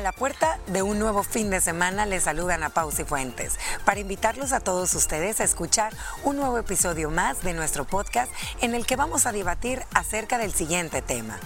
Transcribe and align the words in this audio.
A 0.00 0.02
la 0.02 0.12
puerta 0.12 0.58
de 0.68 0.80
un 0.80 0.98
nuevo 0.98 1.22
fin 1.22 1.50
de 1.50 1.60
semana 1.60 2.06
les 2.06 2.22
saludan 2.22 2.62
a 2.62 2.70
Pausi 2.70 3.04
Fuentes 3.04 3.58
para 3.84 4.00
invitarlos 4.00 4.52
a 4.52 4.60
todos 4.60 4.94
ustedes 4.94 5.42
a 5.42 5.44
escuchar 5.44 5.92
un 6.24 6.36
nuevo 6.36 6.56
episodio 6.56 7.10
más 7.10 7.42
de 7.42 7.52
nuestro 7.52 7.84
podcast 7.84 8.32
en 8.62 8.74
el 8.74 8.86
que 8.86 8.96
vamos 8.96 9.26
a 9.26 9.32
debatir 9.32 9.82
acerca 9.92 10.38
del 10.38 10.54
siguiente 10.54 11.02
tema. 11.02 11.38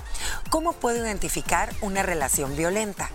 ¿Cómo 0.51 0.73
puedo 0.73 1.05
identificar 1.05 1.73
una 1.81 2.05
relación 2.05 2.55
violenta? 2.55 3.11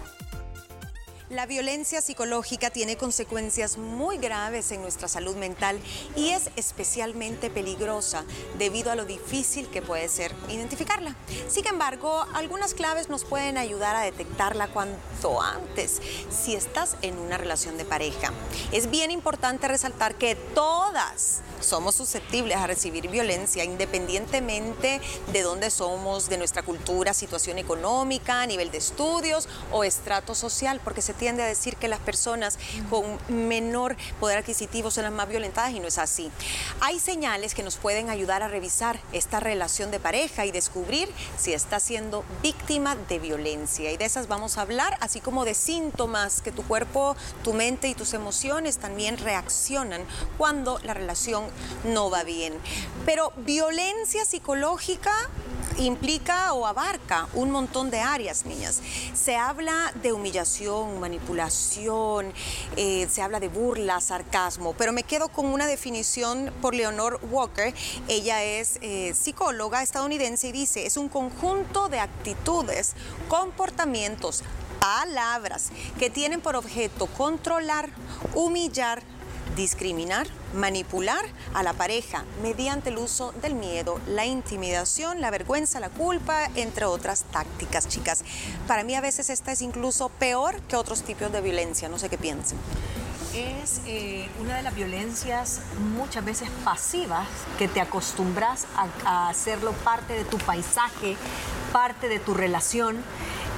La 1.30 1.46
violencia 1.46 2.02
psicológica 2.02 2.72
tiene 2.72 2.98
consecuencias 2.98 3.78
muy 3.78 4.18
graves 4.18 4.72
en 4.72 4.82
nuestra 4.82 5.08
salud 5.08 5.36
mental 5.36 5.80
y 6.16 6.30
es 6.30 6.50
especialmente 6.56 7.52
peligrosa 7.52 8.24
debido 8.58 8.90
a 8.90 8.96
lo 8.96 9.06
difícil 9.06 9.70
que 9.70 9.84
puede 9.84 10.10
ser 10.10 10.34
identificarla. 10.50 11.16
Sin 11.48 11.68
embargo, 11.68 12.26
algunas 12.34 12.74
claves 12.74 13.10
nos 13.10 13.26
pueden 13.26 13.60
ayudar 13.60 13.96
a 13.96 14.02
detectarla 14.02 14.70
cuanto 14.70 15.40
antes 15.40 16.02
si 16.32 16.56
estás 16.56 16.96
en 17.04 17.16
una 17.20 17.38
relación 17.38 17.78
de 17.78 17.86
pareja. 17.86 18.34
Es 18.72 18.90
bien 18.90 19.12
importante 19.12 19.68
resaltar 19.68 20.16
que 20.16 20.34
todas 20.34 21.42
somos 21.62 21.94
susceptibles 21.94 22.58
a 22.58 22.66
recibir 22.66 23.08
violencia 23.08 23.64
independientemente 23.64 25.00
de 25.32 25.42
dónde 25.44 25.70
somos, 25.70 26.28
de 26.28 26.40
nuestra 26.40 26.64
cultura, 26.64 27.14
situación 27.14 27.60
económica, 27.60 28.48
nivel 28.48 28.72
de 28.72 28.80
estudios 28.80 29.48
o 29.72 29.84
estrato 29.84 30.34
social, 30.34 30.82
porque 30.84 31.04
se 31.04 31.19
tiende 31.20 31.44
a 31.44 31.46
decir 31.46 31.76
que 31.76 31.88
las 31.88 32.00
personas 32.00 32.58
con 32.90 33.20
menor 33.28 33.96
poder 34.20 34.40
adquisitivo 34.40 34.90
son 34.90 35.04
las 35.04 35.14
más 35.14 35.30
violentadas 35.30 35.72
y 35.72 35.80
no 35.80 35.88
es 35.88 36.00
así. 36.00 36.32
Hay 36.80 37.00
señales 37.00 37.54
que 37.54 37.62
nos 37.62 37.76
pueden 37.76 38.10
ayudar 38.10 38.42
a 38.42 38.48
revisar 38.48 39.00
esta 39.12 39.40
relación 39.40 39.92
de 39.92 40.00
pareja 40.00 40.46
y 40.46 40.52
descubrir 40.52 41.10
si 41.38 41.54
está 41.54 41.80
siendo 41.80 42.24
víctima 42.42 42.96
de 42.96 43.20
violencia. 43.20 43.92
Y 43.92 43.98
de 43.98 44.06
esas 44.06 44.28
vamos 44.28 44.58
a 44.58 44.62
hablar, 44.62 44.98
así 45.02 45.20
como 45.20 45.46
de 45.46 45.54
síntomas 45.54 46.42
que 46.42 46.52
tu 46.52 46.64
cuerpo, 46.64 47.16
tu 47.44 47.54
mente 47.54 47.90
y 47.90 47.94
tus 47.94 48.14
emociones 48.14 48.78
también 48.78 49.18
reaccionan 49.18 50.02
cuando 50.38 50.80
la 50.84 50.94
relación 50.94 51.44
no 51.84 52.10
va 52.10 52.24
bien. 52.24 52.54
Pero 53.06 53.34
violencia 53.38 54.24
psicológica 54.24 55.12
implica 55.80 56.54
o 56.54 56.66
abarca 56.66 57.28
un 57.34 57.52
montón 57.52 57.90
de 57.90 58.00
áreas, 58.00 58.46
niñas. 58.46 58.82
Se 59.14 59.36
habla 59.36 59.94
de 60.02 60.14
humillación, 60.14 61.00
manipulación, 61.00 62.34
eh, 62.76 63.08
se 63.10 63.22
habla 63.22 63.40
de 63.40 63.48
burla, 63.48 64.02
sarcasmo, 64.02 64.74
pero 64.78 64.94
me 64.94 65.04
quedo 65.04 65.30
con 65.30 65.46
una 65.46 65.68
definición 65.68 66.54
por 66.62 66.74
Leonor 66.74 67.20
Walker. 67.32 67.74
Ella 68.08 68.44
es 68.44 68.80
eh, 68.82 69.14
psicóloga 69.14 69.82
estadounidense 69.82 70.48
y 70.48 70.52
dice, 70.52 70.86
es 70.86 70.98
un 70.98 71.10
conjunto 71.10 71.90
de 71.90 72.00
actitudes, 72.00 72.94
comportamientos, 73.28 74.44
palabras 74.80 75.72
que 75.98 76.10
tienen 76.10 76.42
por 76.42 76.56
objeto 76.56 77.08
controlar, 77.08 77.90
humillar, 78.34 79.04
discriminar, 79.60 80.26
manipular 80.56 81.24
a 81.54 81.64
la 81.64 81.74
pareja 81.74 82.24
mediante 82.42 82.90
el 82.90 82.98
uso 82.98 83.34
del 83.42 83.56
miedo, 83.56 84.00
la 84.08 84.26
intimidación, 84.26 85.20
la 85.20 85.32
vergüenza, 85.32 85.82
la 85.82 85.90
culpa, 85.90 86.50
entre 86.56 86.86
otras 86.86 87.24
tácticas, 87.24 87.88
chicas. 87.88 88.24
Para 88.68 88.84
mí 88.84 88.96
a 88.96 89.02
veces 89.02 89.30
esta 89.30 89.52
es 89.52 89.62
incluso 89.62 90.10
peor 90.10 90.62
que 90.62 90.78
otros 90.78 91.04
tipos 91.04 91.32
de 91.32 91.42
violencia, 91.42 91.90
no 91.90 92.00
sé 92.00 92.10
qué 92.10 92.18
piensen. 92.18 92.58
Es 93.36 93.82
eh, 93.86 94.28
una 94.40 94.56
de 94.56 94.64
las 94.64 94.74
violencias 94.74 95.60
muchas 95.94 96.24
veces 96.24 96.50
pasivas 96.64 97.28
que 97.60 97.68
te 97.68 97.82
acostumbras 97.82 98.66
a, 98.76 98.88
a 99.06 99.30
hacerlo 99.30 99.74
parte 99.84 100.14
de 100.14 100.24
tu 100.24 100.38
paisaje, 100.38 101.16
parte 101.72 102.08
de 102.08 102.20
tu 102.20 102.34
relación 102.34 103.04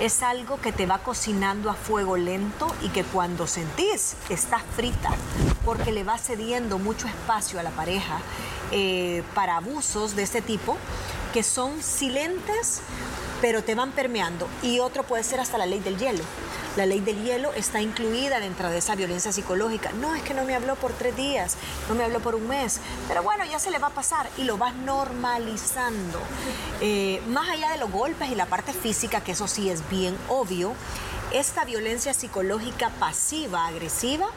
es 0.02 0.24
algo 0.24 0.60
que 0.60 0.72
te 0.72 0.88
va 0.88 0.98
cocinando 0.98 1.70
a 1.70 1.76
fuego 1.76 2.18
lento 2.18 2.74
y 2.82 2.90
que 2.90 3.04
cuando 3.04 3.46
sentís 3.46 4.16
está 4.30 4.58
frita, 4.58 5.12
porque 5.64 5.92
le 5.92 6.04
va 6.04 6.18
cediendo 6.18 6.80
mucho 6.80 7.08
espacio 7.08 7.60
a 7.60 7.64
la 7.64 7.70
pareja 7.70 8.20
eh, 8.72 9.22
para 9.36 9.58
abusos 9.58 10.16
de 10.16 10.24
este 10.24 10.42
tipo 10.42 10.76
que 11.34 11.44
son 11.44 11.84
silentes, 11.84 12.82
pero 13.42 13.64
te 13.64 13.76
van 13.76 13.92
permeando. 13.92 14.48
Y 14.64 14.80
otro 14.80 15.04
puede 15.04 15.24
ser 15.24 15.40
hasta 15.40 15.60
la 15.60 15.68
ley 15.68 15.80
del 15.80 16.00
hielo. 16.00 16.24
La 16.78 16.86
ley 16.86 17.02
del 17.02 17.22
hielo 17.24 17.52
está 17.54 17.82
incluida 17.82 18.40
dentro 18.40 18.70
de 18.70 18.78
esa 18.78 18.96
violencia 18.96 19.34
psicológica. 19.34 19.92
No, 19.94 20.16
es 20.16 20.22
que 20.24 20.34
no 20.34 20.46
me 20.46 20.56
habló 20.56 20.76
por 20.76 20.94
tres 20.94 21.16
días, 21.18 21.58
no 21.90 21.96
me 21.96 22.06
habló 22.06 22.22
por 22.22 22.36
un 22.36 22.48
mes, 22.48 22.80
pero 23.10 23.24
bueno, 23.24 23.44
ya 23.44 23.60
se 23.60 23.72
le 23.72 23.80
va 23.80 23.88
a 23.88 23.92
pasar 23.92 24.30
y 24.38 24.44
lo 24.44 24.58
vas 24.58 24.74
normalizando. 24.76 26.20
Eh, 26.80 27.22
más 27.28 27.50
allá 27.50 27.72
de 27.72 27.78
los 27.78 27.92
golpes 27.92 28.30
y 28.30 28.36
la 28.36 28.46
parte 28.46 28.72
física, 28.72 29.22
que 29.22 29.34
eso 29.34 29.48
sí 29.48 29.70
es 29.70 29.88
bien 29.90 30.18
obvio, 30.30 30.74
esta 31.34 31.64
violencia 31.66 32.14
psicológica 32.14 32.90
pasiva, 33.00 33.68
agresiva, 33.68 34.28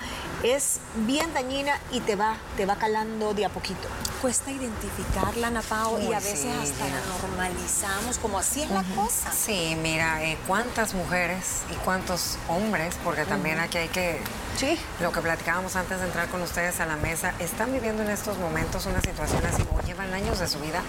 es 0.43 0.78
bien 1.06 1.32
dañina 1.34 1.78
y 1.91 2.00
te 2.00 2.16
va, 2.16 2.37
te 2.56 2.66
va 2.66 2.77
calando 2.77 3.34
de 3.34 3.44
a 3.47 3.49
poquito. 3.49 3.88
Cuesta 4.22 4.50
identificarla, 4.50 5.49
Ana 5.49 5.62
Pao, 5.62 6.00
y 6.00 6.12
a 6.15 6.21
veces 6.21 6.47
hasta 6.47 6.87
la 6.88 7.00
normalizamos, 7.21 8.19
como 8.19 8.38
así 8.38 8.62
es 8.62 8.71
la 8.71 8.83
cosa. 8.83 9.31
Sí, 9.33 9.77
mira, 9.83 10.25
eh, 10.25 10.38
cuántas 10.47 10.94
mujeres 10.94 11.62
y 11.71 11.75
cuántos 11.84 12.38
hombres, 12.49 12.94
porque 13.04 13.25
también 13.25 13.60
aquí 13.60 13.78
hay 13.78 13.88
que, 13.88 14.21
Sí. 14.56 14.78
lo 15.00 15.12
que 15.12 15.21
platicábamos 15.21 15.77
antes 15.77 15.99
de 15.99 16.06
entrar 16.06 16.28
con 16.28 16.41
ustedes 16.43 16.81
a 16.81 16.87
la 16.87 16.97
mesa, 16.97 17.34
están 17.38 17.72
viviendo 17.72 18.03
en 18.03 18.10
estos 18.10 18.38
momentos 18.38 18.87
una 18.87 19.00
situación 19.00 19.44
así, 19.44 19.62
o 19.75 19.81
llevan 19.87 20.15
años 20.15 20.38
de 20.38 20.49
su 20.49 20.59
vida 20.60 20.81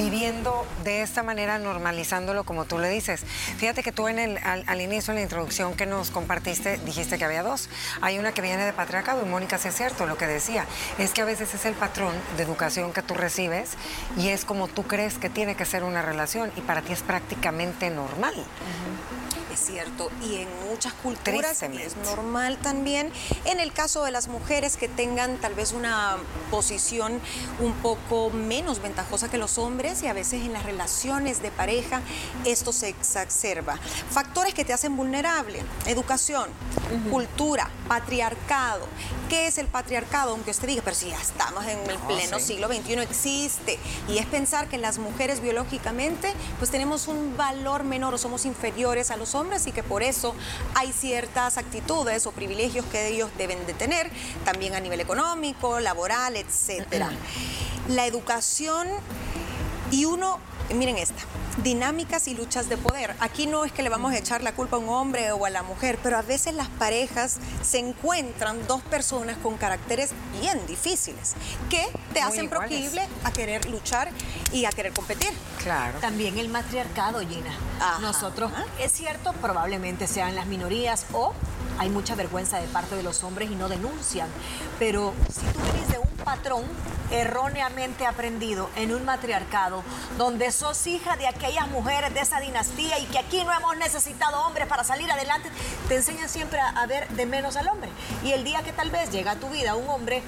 viviendo 0.00 0.66
de 0.84 1.02
esta 1.02 1.22
manera, 1.22 1.58
normalizándolo 1.58 2.44
como 2.44 2.64
tú 2.64 2.78
le 2.78 2.88
dices. 2.88 3.22
Fíjate 3.58 3.82
que 3.82 3.92
tú 3.92 4.08
en 4.08 4.18
el, 4.18 4.38
al, 4.38 4.64
al 4.66 4.80
inicio, 4.80 5.12
en 5.12 5.16
la 5.16 5.22
introducción 5.22 5.74
que 5.74 5.86
nos 5.86 6.10
compartiste, 6.10 6.78
dijiste 6.78 7.18
que 7.18 7.24
había 7.24 7.42
dos. 7.42 7.68
Hay 8.00 8.18
una 8.18 8.32
que 8.32 8.40
viene 8.40 8.64
de 8.64 8.72
patriarcado 8.72 9.22
y 9.24 9.28
Mónica, 9.28 9.58
sí 9.58 9.68
es 9.68 9.76
cierto, 9.76 10.06
lo 10.06 10.16
que 10.16 10.26
decía, 10.26 10.64
es 10.98 11.12
que 11.12 11.22
a 11.22 11.24
veces 11.24 11.52
es 11.54 11.64
el 11.66 11.74
patrón 11.74 12.14
de 12.36 12.42
educación 12.42 12.92
que 12.92 13.02
tú 13.02 13.14
recibes 13.14 13.72
y 14.16 14.28
es 14.28 14.44
como 14.44 14.68
tú 14.68 14.84
crees 14.84 15.18
que 15.18 15.28
tiene 15.28 15.54
que 15.54 15.64
ser 15.64 15.84
una 15.84 16.02
relación 16.02 16.50
y 16.56 16.60
para 16.62 16.82
ti 16.82 16.92
es 16.92 17.02
prácticamente 17.02 17.90
normal. 17.90 18.34
Es 19.52 19.66
cierto, 19.66 20.10
y 20.22 20.36
en 20.36 20.48
muchas 20.68 20.92
culturas 20.94 21.62
es 21.62 21.96
normal 22.04 22.56
también. 22.58 23.12
En 23.44 23.58
el 23.58 23.72
caso 23.72 24.04
de 24.04 24.12
las 24.12 24.28
mujeres 24.28 24.76
que 24.76 24.88
tengan 24.88 25.38
tal 25.38 25.54
vez 25.54 25.72
una 25.72 26.16
posición 26.50 27.20
un 27.58 27.72
poco 27.74 28.30
menos 28.30 28.80
ventajosa 28.80 29.28
que 29.28 29.38
los 29.38 29.58
hombres 29.58 29.89
y 30.02 30.06
a 30.06 30.12
veces 30.12 30.42
en 30.44 30.52
las 30.52 30.64
relaciones 30.64 31.42
de 31.42 31.50
pareja 31.50 32.00
esto 32.44 32.72
se 32.72 32.88
exacerba. 32.88 33.76
Factores 34.10 34.54
que 34.54 34.64
te 34.64 34.72
hacen 34.72 34.96
vulnerable, 34.96 35.62
educación, 35.86 36.48
cultura, 37.10 37.68
patriarcado. 37.88 38.86
¿Qué 39.28 39.48
es 39.48 39.58
el 39.58 39.66
patriarcado? 39.66 40.30
Aunque 40.32 40.52
usted 40.52 40.68
diga, 40.68 40.82
pero 40.84 40.94
si 40.96 41.08
ya 41.08 41.20
estamos 41.20 41.64
en 41.64 41.78
el 41.90 41.98
No, 41.98 42.06
pleno 42.06 42.38
sí. 42.38 42.46
siglo 42.46 42.68
XXI, 42.68 42.92
existe. 43.00 43.78
Y 44.08 44.18
es 44.18 44.26
pensar 44.26 44.68
que 44.68 44.78
las 44.78 44.98
mujeres 44.98 45.40
biológicamente 45.40 46.32
pues 46.58 46.70
tenemos 46.70 47.08
un 47.08 47.36
valor 47.36 47.82
menor 47.84 48.14
o 48.14 48.18
somos 48.18 48.46
inferiores 48.46 49.10
a 49.10 49.16
los 49.16 49.34
hombres 49.34 49.66
y 49.66 49.72
que 49.72 49.82
por 49.82 50.02
eso 50.02 50.34
hay 50.74 50.92
ciertas 50.92 51.58
actitudes 51.58 52.26
o 52.26 52.32
privilegios 52.32 52.84
que 52.86 53.08
ellos 53.08 53.30
deben 53.36 53.66
de 53.66 53.74
tener, 53.74 54.10
también 54.44 54.74
a 54.74 54.80
nivel 54.80 55.00
económico, 55.00 55.80
laboral, 55.80 56.36
etcétera. 56.36 57.10
La 57.88 58.06
educación 58.06 58.86
y 59.90 60.04
uno, 60.04 60.38
miren 60.74 60.96
esta, 60.96 61.22
dinámicas 61.62 62.28
y 62.28 62.34
luchas 62.34 62.68
de 62.68 62.76
poder. 62.76 63.14
Aquí 63.20 63.46
no 63.46 63.64
es 63.64 63.72
que 63.72 63.82
le 63.82 63.88
vamos 63.88 64.12
a 64.12 64.18
echar 64.18 64.42
la 64.42 64.52
culpa 64.52 64.76
a 64.76 64.78
un 64.78 64.88
hombre 64.88 65.32
o 65.32 65.44
a 65.44 65.50
la 65.50 65.62
mujer, 65.62 65.98
pero 66.02 66.16
a 66.16 66.22
veces 66.22 66.54
las 66.54 66.68
parejas 66.68 67.38
se 67.62 67.78
encuentran 67.78 68.66
dos 68.66 68.82
personas 68.82 69.36
con 69.38 69.56
caracteres 69.56 70.10
bien 70.40 70.66
difíciles 70.66 71.34
que 71.68 71.86
te 72.12 72.20
Muy 72.20 72.28
hacen 72.28 72.48
proclive 72.48 73.08
a 73.24 73.32
querer 73.32 73.68
luchar 73.68 74.10
y 74.52 74.64
a 74.64 74.70
querer 74.70 74.92
competir. 74.92 75.30
Claro. 75.62 75.98
También 76.00 76.38
el 76.38 76.48
matriarcado, 76.48 77.20
Gina. 77.20 77.54
Ajá. 77.80 77.98
Nosotros, 78.00 78.52
es 78.78 78.92
cierto, 78.92 79.32
probablemente 79.34 80.06
sean 80.06 80.34
las 80.34 80.46
minorías 80.46 81.06
o 81.12 81.32
hay 81.80 81.88
mucha 81.88 82.14
vergüenza 82.14 82.58
de 82.58 82.68
parte 82.68 82.94
de 82.94 83.02
los 83.02 83.24
hombres 83.24 83.50
y 83.50 83.54
no 83.54 83.70
denuncian. 83.70 84.28
Pero 84.78 85.14
si 85.32 85.40
tú 85.46 85.60
venís 85.60 85.88
de 85.88 85.98
un 85.98 86.08
patrón 86.22 86.62
erróneamente 87.10 88.04
aprendido 88.06 88.68
en 88.76 88.92
un 88.92 89.06
matriarcado, 89.06 89.82
donde 90.18 90.52
sos 90.52 90.86
hija 90.86 91.16
de 91.16 91.26
aquellas 91.26 91.68
mujeres 91.68 92.12
de 92.12 92.20
esa 92.20 92.38
dinastía 92.38 92.98
y 92.98 93.06
que 93.06 93.18
aquí 93.18 93.42
no 93.44 93.52
hemos 93.52 93.78
necesitado 93.78 94.46
hombres 94.46 94.66
para 94.66 94.84
salir 94.84 95.10
adelante, 95.10 95.48
te 95.88 95.96
enseñan 95.96 96.28
siempre 96.28 96.60
a, 96.60 96.86
ver 96.86 97.08
de 97.08 97.24
menos 97.24 97.56
al 97.56 97.66
hombre. 97.68 97.88
Y 98.22 98.32
el 98.32 98.44
día 98.44 98.62
que 98.62 98.74
tal 98.74 98.90
vez 98.90 99.10
llega 99.10 99.32
a 99.32 99.36
tu 99.36 99.48
vida 99.48 99.74
un 99.74 99.88
hombre 99.88 100.22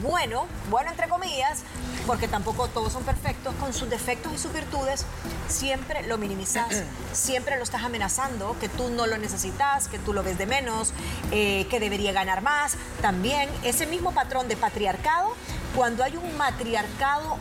bueno, 0.00 0.46
bueno 0.70 0.92
entre 0.92 1.08
comillas, 1.08 1.64
porque 2.06 2.28
tampoco 2.28 2.68
todos 2.68 2.92
son 2.92 3.04
perfectos, 3.04 3.54
con 3.56 3.72
sus 3.72 3.88
defectos 3.88 4.32
y 4.32 4.38
sus 4.38 4.52
virtudes, 4.52 5.06
siempre 5.48 6.06
lo 6.06 6.18
minimizas, 6.18 6.84
siempre 7.12 7.56
lo 7.56 7.62
estás 7.62 7.82
amenazando, 7.82 8.56
que 8.60 8.68
tú 8.68 8.90
no 8.90 9.06
lo 9.06 9.18
necesitas, 9.18 9.88
que 9.88 9.98
tú 9.98 10.12
lo 10.12 10.22
ves 10.22 10.38
de 10.38 10.46
menos, 10.46 10.92
eh, 11.30 11.66
que 11.70 11.80
debería 11.80 12.12
ganar 12.12 12.42
más. 12.42 12.76
También 13.00 13.48
ese 13.62 13.86
mismo 13.86 14.12
patrón 14.12 14.48
de 14.48 14.56
patriarcado 14.56 15.34
cuando 15.74 16.04
hay 16.04 16.16
un 16.16 16.36
matriarcado 16.36 17.38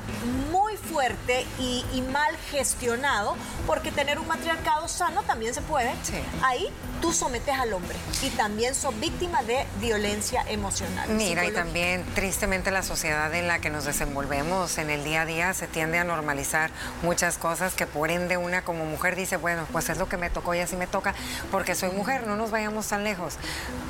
muy 0.51 0.75
fuerte 0.77 1.45
y, 1.59 1.85
y 1.94 2.01
mal 2.01 2.35
gestionado, 2.51 3.35
porque 3.68 3.91
tener 3.91 4.19
un 4.19 4.27
matriarcado 4.27 4.88
sano 4.88 5.24
también 5.24 5.53
se 5.53 5.62
puede. 5.62 5.91
Sí. 6.03 6.19
Ahí 6.41 6.69
tú 7.01 7.12
sometes 7.12 7.53
al 7.59 7.74
hombre 7.74 7.97
y 8.21 8.30
también 8.30 8.74
sos 8.74 8.97
víctima 9.00 9.44
de 9.44 9.65
violencia 9.81 10.44
emocional. 10.47 11.09
Mira, 11.09 11.45
y 11.45 11.51
también 11.51 12.06
tristemente 12.15 12.71
la 12.71 12.81
sociedad 12.81 13.33
en 13.33 13.47
la 13.47 13.59
que 13.59 13.69
nos 13.69 13.83
desenvolvemos 13.83 14.77
en 14.77 14.89
el 14.89 15.03
día 15.03 15.24
a 15.24 15.25
día 15.25 15.53
se 15.53 15.68
tiende 15.68 16.00
a 16.00 16.06
normalizar 16.06 16.71
muchas 17.01 17.38
cosas 17.38 17.74
que 17.74 17.88
por 17.88 18.09
ende 18.09 18.38
una 18.38 18.63
como 18.63 18.86
mujer 18.86 19.15
dice, 19.15 19.38
bueno, 19.38 19.68
pues 19.71 19.89
es 19.89 19.97
lo 19.97 20.07
que 20.07 20.18
me 20.18 20.29
tocó 20.29 20.56
y 20.56 20.59
así 20.59 20.77
me 20.77 20.88
toca 20.88 21.13
porque 21.51 21.75
soy 21.75 21.91
mujer, 21.91 22.25
no 22.25 22.36
nos 22.36 22.51
vayamos 22.51 22.88
tan 22.88 23.03
lejos. 23.03 23.36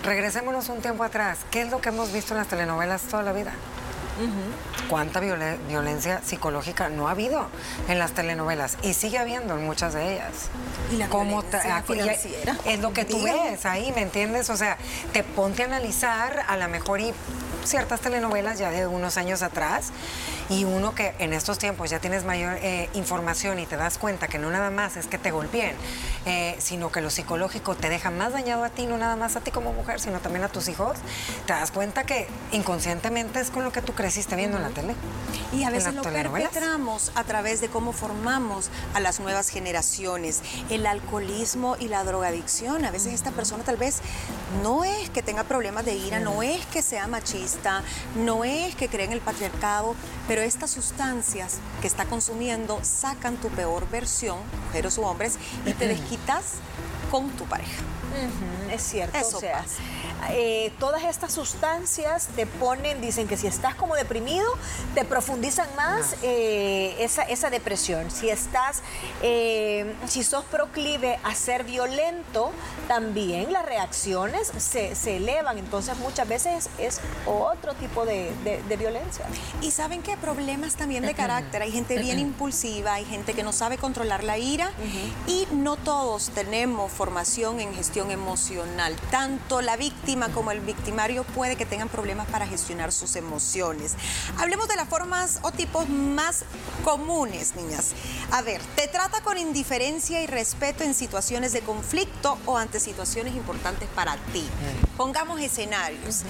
Regresémonos 0.03 0.69
un 0.69 0.81
tiempo 0.81 1.03
atrás. 1.03 1.39
¿Qué 1.51 1.61
es 1.61 1.69
lo 1.69 1.81
que 1.81 1.89
hemos 1.89 2.11
visto 2.11 2.33
en 2.33 2.39
las 2.39 2.47
telenovelas 2.47 3.03
toda 3.03 3.23
la 3.23 3.33
vida? 3.33 3.53
¿Cuánta 4.89 5.19
viole- 5.19 5.57
violencia 5.67 6.21
psicológica 6.23 6.89
no 6.89 7.07
ha 7.07 7.11
habido 7.11 7.47
en 7.87 7.99
las 7.99 8.11
telenovelas? 8.11 8.77
Y 8.83 8.93
sigue 8.93 9.17
habiendo 9.17 9.55
en 9.57 9.65
muchas 9.65 9.93
de 9.93 10.13
ellas. 10.13 10.49
Y 10.91 10.97
la 10.97 11.07
¿Cómo 11.09 11.41
violencia 11.41 11.79
y- 11.79 11.93
financiera. 11.93 12.57
Es 12.65 12.79
lo 12.79 12.93
que 12.93 13.05
tú 13.05 13.23
ves 13.23 13.65
ahí, 13.65 13.91
¿me 13.93 14.01
entiendes? 14.01 14.49
O 14.49 14.57
sea, 14.57 14.77
te 15.13 15.23
ponte 15.23 15.63
a 15.63 15.65
analizar 15.65 16.43
a 16.47 16.57
lo 16.57 16.67
mejor 16.69 16.99
y 17.01 17.13
ciertas 17.65 18.01
telenovelas 18.01 18.59
ya 18.59 18.69
de 18.69 18.87
unos 18.87 19.17
años 19.17 19.41
atrás 19.41 19.91
y 20.49 20.65
uno 20.65 20.93
que 20.93 21.13
en 21.19 21.33
estos 21.33 21.57
tiempos 21.57 21.89
ya 21.89 21.99
tienes 21.99 22.25
mayor 22.25 22.57
eh, 22.61 22.89
información 22.93 23.59
y 23.59 23.65
te 23.65 23.77
das 23.77 23.97
cuenta 23.97 24.27
que 24.27 24.37
no 24.37 24.49
nada 24.51 24.69
más 24.69 24.97
es 24.97 25.07
que 25.07 25.17
te 25.17 25.31
golpeen, 25.31 25.75
eh, 26.25 26.55
sino 26.59 26.91
que 26.91 27.01
lo 27.01 27.09
psicológico 27.09 27.75
te 27.75 27.89
deja 27.89 28.11
más 28.11 28.33
dañado 28.33 28.63
a 28.63 28.69
ti, 28.69 28.85
no 28.85 28.97
nada 28.97 29.15
más 29.15 29.35
a 29.35 29.41
ti 29.41 29.51
como 29.51 29.73
mujer, 29.73 29.99
sino 29.99 30.19
también 30.19 30.43
a 30.43 30.49
tus 30.49 30.67
hijos, 30.67 30.97
te 31.45 31.53
das 31.53 31.71
cuenta 31.71 32.03
que 32.03 32.27
inconscientemente 32.51 33.39
es 33.39 33.49
con 33.49 33.63
lo 33.63 33.71
que 33.71 33.81
tú 33.81 33.93
creciste 33.93 34.35
viendo 34.35 34.57
en 34.57 34.63
la 34.63 34.69
tele. 34.69 34.95
Y 35.53 35.63
a 35.63 35.69
veces 35.69 35.93
lo 35.93 36.01
perpetramos 36.01 37.11
a 37.15 37.23
través 37.23 37.61
de 37.61 37.69
cómo 37.69 37.93
formamos 37.93 38.69
a 38.93 38.99
las 38.99 39.19
nuevas 39.19 39.49
generaciones. 39.49 40.41
El 40.69 40.85
alcoholismo 40.85 41.77
y 41.79 41.87
la 41.87 42.03
drogadicción. 42.03 42.85
A 42.85 42.91
veces 42.91 43.13
esta 43.13 43.31
persona 43.31 43.63
tal 43.63 43.77
vez 43.77 44.01
no 44.61 44.83
es 44.83 45.09
que 45.09 45.21
tenga 45.21 45.43
problemas 45.43 45.85
de 45.85 45.95
ira, 45.95 46.19
no 46.19 46.43
es 46.43 46.65
que 46.67 46.81
sea 46.81 47.07
machista, 47.07 47.52
no 48.15 48.43
es 48.43 48.75
que 48.75 48.87
cree 48.87 49.05
en 49.05 49.11
el 49.11 49.21
patriarcado, 49.21 49.95
pero 50.27 50.41
estas 50.41 50.71
sustancias 50.71 51.57
que 51.81 51.87
está 51.87 52.05
consumiendo 52.05 52.79
sacan 52.83 53.37
tu 53.37 53.49
peor 53.49 53.89
versión, 53.89 54.37
mujeres 54.67 54.97
u 54.97 55.03
hombres, 55.03 55.37
y 55.65 55.73
te 55.73 55.87
desquitas 55.87 56.55
con 57.11 57.29
tu 57.31 57.45
pareja. 57.45 57.81
Es 58.71 58.81
cierto. 58.83 59.17
Eso 59.17 59.37
o 59.37 59.39
sea, 59.39 59.59
pasa. 59.59 59.75
Eh, 60.31 60.71
todas 60.79 61.03
estas 61.03 61.33
sustancias 61.33 62.27
te 62.35 62.45
ponen, 62.45 63.01
dicen 63.01 63.27
que 63.27 63.37
si 63.37 63.47
estás 63.47 63.75
como 63.75 63.95
deprimido, 63.95 64.45
te 64.95 65.05
profundizan 65.05 65.67
más 65.75 66.15
eh, 66.23 66.95
esa, 66.99 67.23
esa 67.23 67.49
depresión. 67.49 68.09
Si 68.11 68.29
estás, 68.29 68.81
eh, 69.21 69.93
si 70.07 70.23
sos 70.23 70.45
proclive 70.45 71.19
a 71.23 71.35
ser 71.35 71.63
violento, 71.63 72.51
también 72.87 73.51
las 73.51 73.65
reacciones 73.65 74.51
se, 74.57 74.95
se 74.95 75.17
elevan. 75.17 75.57
Entonces 75.57 75.97
muchas 75.97 76.27
veces 76.27 76.69
es 76.77 76.99
otro 77.25 77.73
tipo 77.75 78.05
de, 78.05 78.31
de- 78.43 78.61
de 78.63 78.77
violencia. 78.77 79.25
Y 79.61 79.71
saben 79.71 80.01
que 80.03 80.15
problemas 80.17 80.75
también 80.75 81.03
de 81.05 81.13
carácter. 81.13 81.61
Hay 81.61 81.71
gente 81.71 81.97
bien 81.99 82.19
impulsiva, 82.19 82.93
hay 82.93 83.05
gente 83.05 83.33
que 83.33 83.43
no 83.43 83.51
sabe 83.53 83.77
controlar 83.77 84.23
la 84.23 84.37
ira 84.37 84.71
y 85.27 85.47
no 85.51 85.75
todos 85.75 86.29
tenemos 86.29 86.91
formación 86.91 87.59
en 87.59 87.73
gestión 87.73 88.11
emocional. 88.11 88.95
Tanto 89.11 89.61
la 89.61 89.75
víctima 89.77 90.12
como 90.33 90.51
el 90.51 90.59
victimario 90.59 91.23
puede 91.23 91.55
que 91.55 91.65
tengan 91.65 91.89
problemas 91.89 92.27
para 92.27 92.45
gestionar 92.45 92.91
sus 92.91 93.15
emociones. 93.15 93.95
Hablemos 94.37 94.67
de 94.67 94.75
las 94.75 94.87
formas 94.87 95.39
o 95.41 95.51
tipos 95.51 95.89
más 95.89 96.45
comunes, 96.83 97.55
niñas. 97.55 97.91
A 98.31 98.41
ver, 98.41 98.61
te 98.75 98.87
trata 98.87 99.21
con 99.21 99.37
indiferencia 99.37 100.21
y 100.21 100.27
respeto 100.27 100.83
en 100.83 100.93
situaciones 100.93 101.51
de 101.51 101.61
conflicto 101.61 102.37
o 102.45 102.57
ante 102.57 102.79
situaciones 102.79 103.35
importantes 103.35 103.89
para 103.95 104.15
ti. 104.31 104.47
Pongamos 104.97 105.41
escenarios 105.41 106.23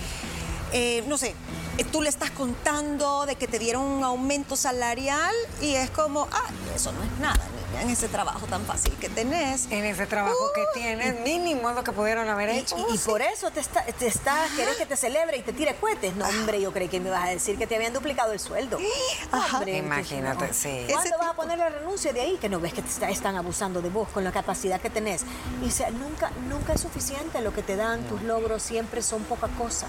eh, 0.75 1.03
no 1.07 1.19
sé, 1.19 1.35
eh, 1.77 1.83
tú 1.83 2.01
le 2.01 2.09
estás 2.09 2.31
contando 2.31 3.27
de 3.27 3.35
que 3.35 3.47
te 3.47 3.59
dieron 3.59 3.83
un 3.83 4.03
aumento 4.03 4.55
salarial 4.55 5.33
y 5.61 5.75
es 5.75 5.91
como, 5.91 6.27
ah, 6.31 6.49
eso 6.75 6.91
no 6.93 7.03
es 7.03 7.11
nada, 7.19 7.45
en 7.81 7.89
ese 7.89 8.07
trabajo 8.07 8.45
tan 8.47 8.65
fácil 8.65 8.93
que 8.99 9.09
tenés. 9.09 9.67
En 9.71 9.83
ese 9.85 10.05
trabajo 10.05 10.37
que 10.55 10.61
tienes, 10.79 11.19
mínimo 11.21 11.69
es 11.69 11.75
lo 11.75 11.83
que 11.83 11.91
pudieron 11.91 12.29
haber 12.29 12.49
Y, 12.49 12.59
hecho. 12.59 12.75
y- 12.89 12.95
y 12.95 12.97
por 12.99 13.21
eso 13.21 13.51
te 13.51 13.59
está, 13.59 13.83
te 13.85 14.07
está, 14.07 14.45
querés 14.55 14.75
que 14.77 14.85
te 14.85 14.95
celebre 14.95 15.37
y 15.37 15.41
te 15.41 15.53
tire 15.53 15.75
cohetes. 15.75 16.15
No, 16.15 16.27
hombre, 16.27 16.61
yo 16.61 16.71
creí 16.71 16.87
que 16.87 16.99
me 16.99 17.09
ibas 17.09 17.23
a 17.25 17.29
decir 17.29 17.57
que 17.57 17.67
te 17.67 17.75
habían 17.75 17.93
duplicado 17.93 18.31
el 18.33 18.39
sueldo. 18.39 18.77
Ajá. 19.31 19.57
Hombre, 19.57 19.77
Imagínate, 19.77 20.47
no. 20.47 20.53
sí. 20.53 20.85
¿Cuándo 20.91 21.17
vas 21.17 21.29
a 21.29 21.33
poner 21.35 21.57
la 21.57 21.69
renuncia 21.69 22.13
de 22.13 22.21
ahí? 22.21 22.37
Que 22.39 22.49
no 22.49 22.59
ves 22.59 22.73
que 22.73 22.81
te 22.81 22.89
está- 22.89 23.09
están 23.09 23.35
abusando 23.35 23.81
de 23.81 23.89
vos 23.89 24.07
con 24.09 24.23
la 24.23 24.31
capacidad 24.31 24.79
que 24.79 24.89
tenés. 24.89 25.23
Y 25.63 25.67
o 25.67 25.71
sea, 25.71 25.89
nunca, 25.91 26.31
nunca 26.49 26.73
es 26.73 26.81
suficiente 26.81 27.41
lo 27.41 27.53
que 27.53 27.63
te 27.63 27.75
dan, 27.75 28.03
tus 28.03 28.21
logros 28.23 28.61
siempre 28.63 29.01
son 29.01 29.23
poca 29.23 29.47
cosa. 29.57 29.87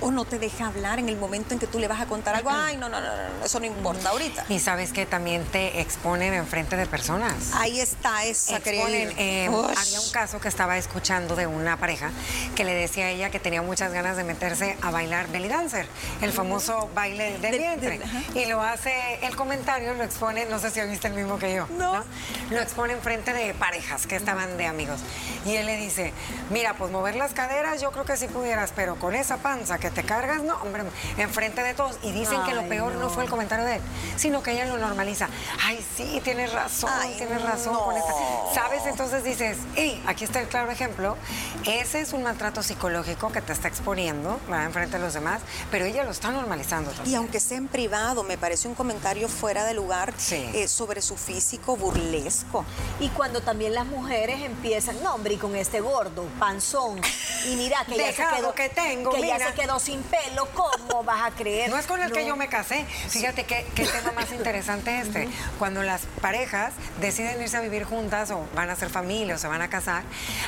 O 0.00 0.10
no 0.10 0.24
te 0.24 0.38
deja 0.38 0.66
hablar 0.66 0.98
en 0.98 1.08
el 1.08 1.16
momento 1.16 1.54
en 1.54 1.60
que 1.60 1.66
tú 1.66 1.78
le 1.78 1.88
vas 1.88 2.00
a 2.00 2.06
contar 2.06 2.34
algo, 2.34 2.50
ay, 2.50 2.76
no, 2.76 2.88
no, 2.88 3.00
no, 3.00 3.06
no, 3.06 3.44
eso 3.44 3.60
no 3.60 3.66
importa 3.66 4.10
ahorita. 4.10 4.44
Y 4.48 4.58
sabes 4.58 4.92
que 4.92 5.06
también 5.06 5.44
te 5.44 5.80
exponen 5.80 6.34
enfrente 6.34 6.76
de 6.76 6.86
personas. 6.86 7.34
Ahí 7.54 7.80
está 7.80 8.24
esa 8.24 8.56
Exponen, 8.56 9.12
eh, 9.18 9.46
había 9.46 10.00
un 10.00 10.10
caso 10.10 10.40
que 10.40 10.48
estaba 10.48 10.76
escuchando 10.78 11.36
de 11.36 11.46
una 11.46 11.76
pareja 11.78 12.10
que 12.54 12.64
le 12.64 12.74
decía 12.74 13.06
a 13.06 13.10
ella 13.10 13.30
que 13.30 13.38
tenía 13.38 13.62
muchas 13.62 13.92
ganas 13.92 14.16
de 14.16 14.24
meterse 14.24 14.76
a 14.82 14.90
bailar 14.90 15.28
belly 15.28 15.48
dancer, 15.48 15.86
el 16.22 16.32
famoso 16.32 16.90
baile 16.94 17.38
del 17.38 17.58
vientre. 17.58 18.00
y 18.34 18.46
lo 18.46 18.62
hace, 18.62 18.92
el 19.22 19.36
comentario 19.36 19.94
lo 19.94 20.04
expone, 20.04 20.46
no 20.46 20.58
sé 20.58 20.70
si 20.70 20.80
viste 20.82 21.08
el 21.08 21.14
mismo 21.14 21.38
que 21.38 21.54
yo. 21.54 21.66
No. 21.78 22.04
Lo 22.50 22.60
expone 22.60 22.92
enfrente 22.92 23.32
de 23.32 23.54
parejas 23.54 24.06
que 24.06 24.16
estaban 24.16 24.56
de 24.56 24.66
amigos. 24.66 25.00
Y 25.44 25.56
él 25.56 25.66
le 25.66 25.76
dice, 25.76 26.12
mira, 26.50 26.74
pues 26.74 26.90
mover 26.90 27.16
las 27.16 27.32
caderas 27.32 27.80
yo 27.80 27.92
creo 27.92 28.04
que 28.04 28.16
sí 28.16 28.26
pudieras, 28.26 28.72
pero 28.74 28.96
con 28.96 29.14
esa 29.14 29.36
panza 29.38 29.78
que 29.78 29.85
te 29.90 30.04
cargas, 30.04 30.42
no, 30.42 30.56
hombre, 30.56 30.84
enfrente 31.18 31.62
de 31.62 31.74
todos. 31.74 31.98
Y 32.02 32.12
dicen 32.12 32.42
que 32.44 32.54
lo 32.54 32.68
peor 32.68 32.92
no. 32.94 33.00
no. 33.00 33.10
fue 33.10 33.24
el 33.24 33.30
comentario 33.30 33.64
de 33.64 33.76
él, 33.76 33.82
sino 34.16 34.42
que 34.42 34.52
ella 34.52 34.66
lo 34.66 34.78
normaliza. 34.78 35.28
Ay, 35.64 35.84
sí, 35.96 36.20
tienes 36.22 36.52
razón, 36.52 36.90
Ay, 36.92 37.14
tienes 37.16 37.42
razón 37.42 37.72
no. 37.74 37.84
con 37.84 37.96
esta. 37.96 38.12
¿Sabes? 38.54 38.84
Entonces 38.86 39.24
dices, 39.24 39.56
hey, 39.74 40.02
aquí 40.06 40.24
está 40.24 40.40
el 40.40 40.48
claro 40.48 40.70
ejemplo. 40.70 41.16
Ese 41.64 42.00
es 42.00 42.12
un 42.12 42.22
maltrato 42.22 42.62
psicológico 42.62 43.30
que 43.32 43.40
te 43.40 43.52
está 43.52 43.68
exponiendo, 43.68 44.38
¿verdad? 44.48 44.66
Enfrente 44.66 44.98
de 44.98 45.04
los 45.04 45.14
demás, 45.14 45.40
pero 45.70 45.84
ella 45.84 46.04
lo 46.04 46.10
está 46.10 46.30
normalizando. 46.30 46.90
también. 46.90 47.12
Y 47.12 47.16
aunque 47.16 47.40
sea 47.40 47.58
en 47.58 47.68
privado, 47.68 48.22
me 48.22 48.38
parece 48.38 48.68
un 48.68 48.74
comentario 48.74 49.28
fuera 49.28 49.64
de 49.64 49.74
lugar 49.74 50.12
Sí. 50.16 50.48
eh, 50.54 50.68
sobre 50.68 51.02
su 51.02 51.16
físico 51.16 51.76
burlesco. 51.76 52.64
Y 53.00 53.08
cuando 53.10 53.40
también 53.42 53.74
las 53.74 53.86
mujeres 53.86 54.40
empiezan, 54.42 55.02
no, 55.02 55.14
hombre, 55.14 55.34
y 55.34 55.36
con 55.36 55.54
este 55.56 55.80
gordo, 55.80 56.24
panzón, 56.38 57.00
y 57.46 57.56
mira 57.56 57.84
que 57.84 57.92
ya 57.96 58.06
se 58.06 58.22
Dejado 58.22 58.36
quedó, 58.36 58.54
que 58.54 58.68
tengo, 58.68 59.10
que 59.10 59.26
ya 59.26 59.38
se 59.38 59.54
quedó 59.54 59.75
sin 59.80 60.02
pelo, 60.02 60.48
¿cómo 60.54 61.04
vas 61.04 61.32
a 61.32 61.34
creer? 61.34 61.70
No 61.70 61.78
es 61.78 61.86
con 61.86 62.00
el 62.00 62.12
que 62.12 62.26
yo 62.26 62.36
me 62.36 62.48
casé. 62.48 62.84
Fíjate 63.08 63.44
qué, 63.44 63.66
qué 63.74 63.84
tema 63.86 64.12
más 64.12 64.32
interesante 64.32 64.98
este. 65.00 65.28
Cuando 65.58 65.82
las 65.82 66.02
parejas 66.20 66.72
deciden 67.00 67.40
irse 67.40 67.56
a 67.56 67.60
vivir 67.60 67.84
juntas 67.84 68.30
o 68.30 68.46
van 68.54 68.70
a 68.70 68.74
hacer 68.74 68.90
familia 68.90 69.34
o 69.34 69.38
se 69.38 69.48
van 69.48 69.62
a 69.62 69.68
casar, 69.68 70.02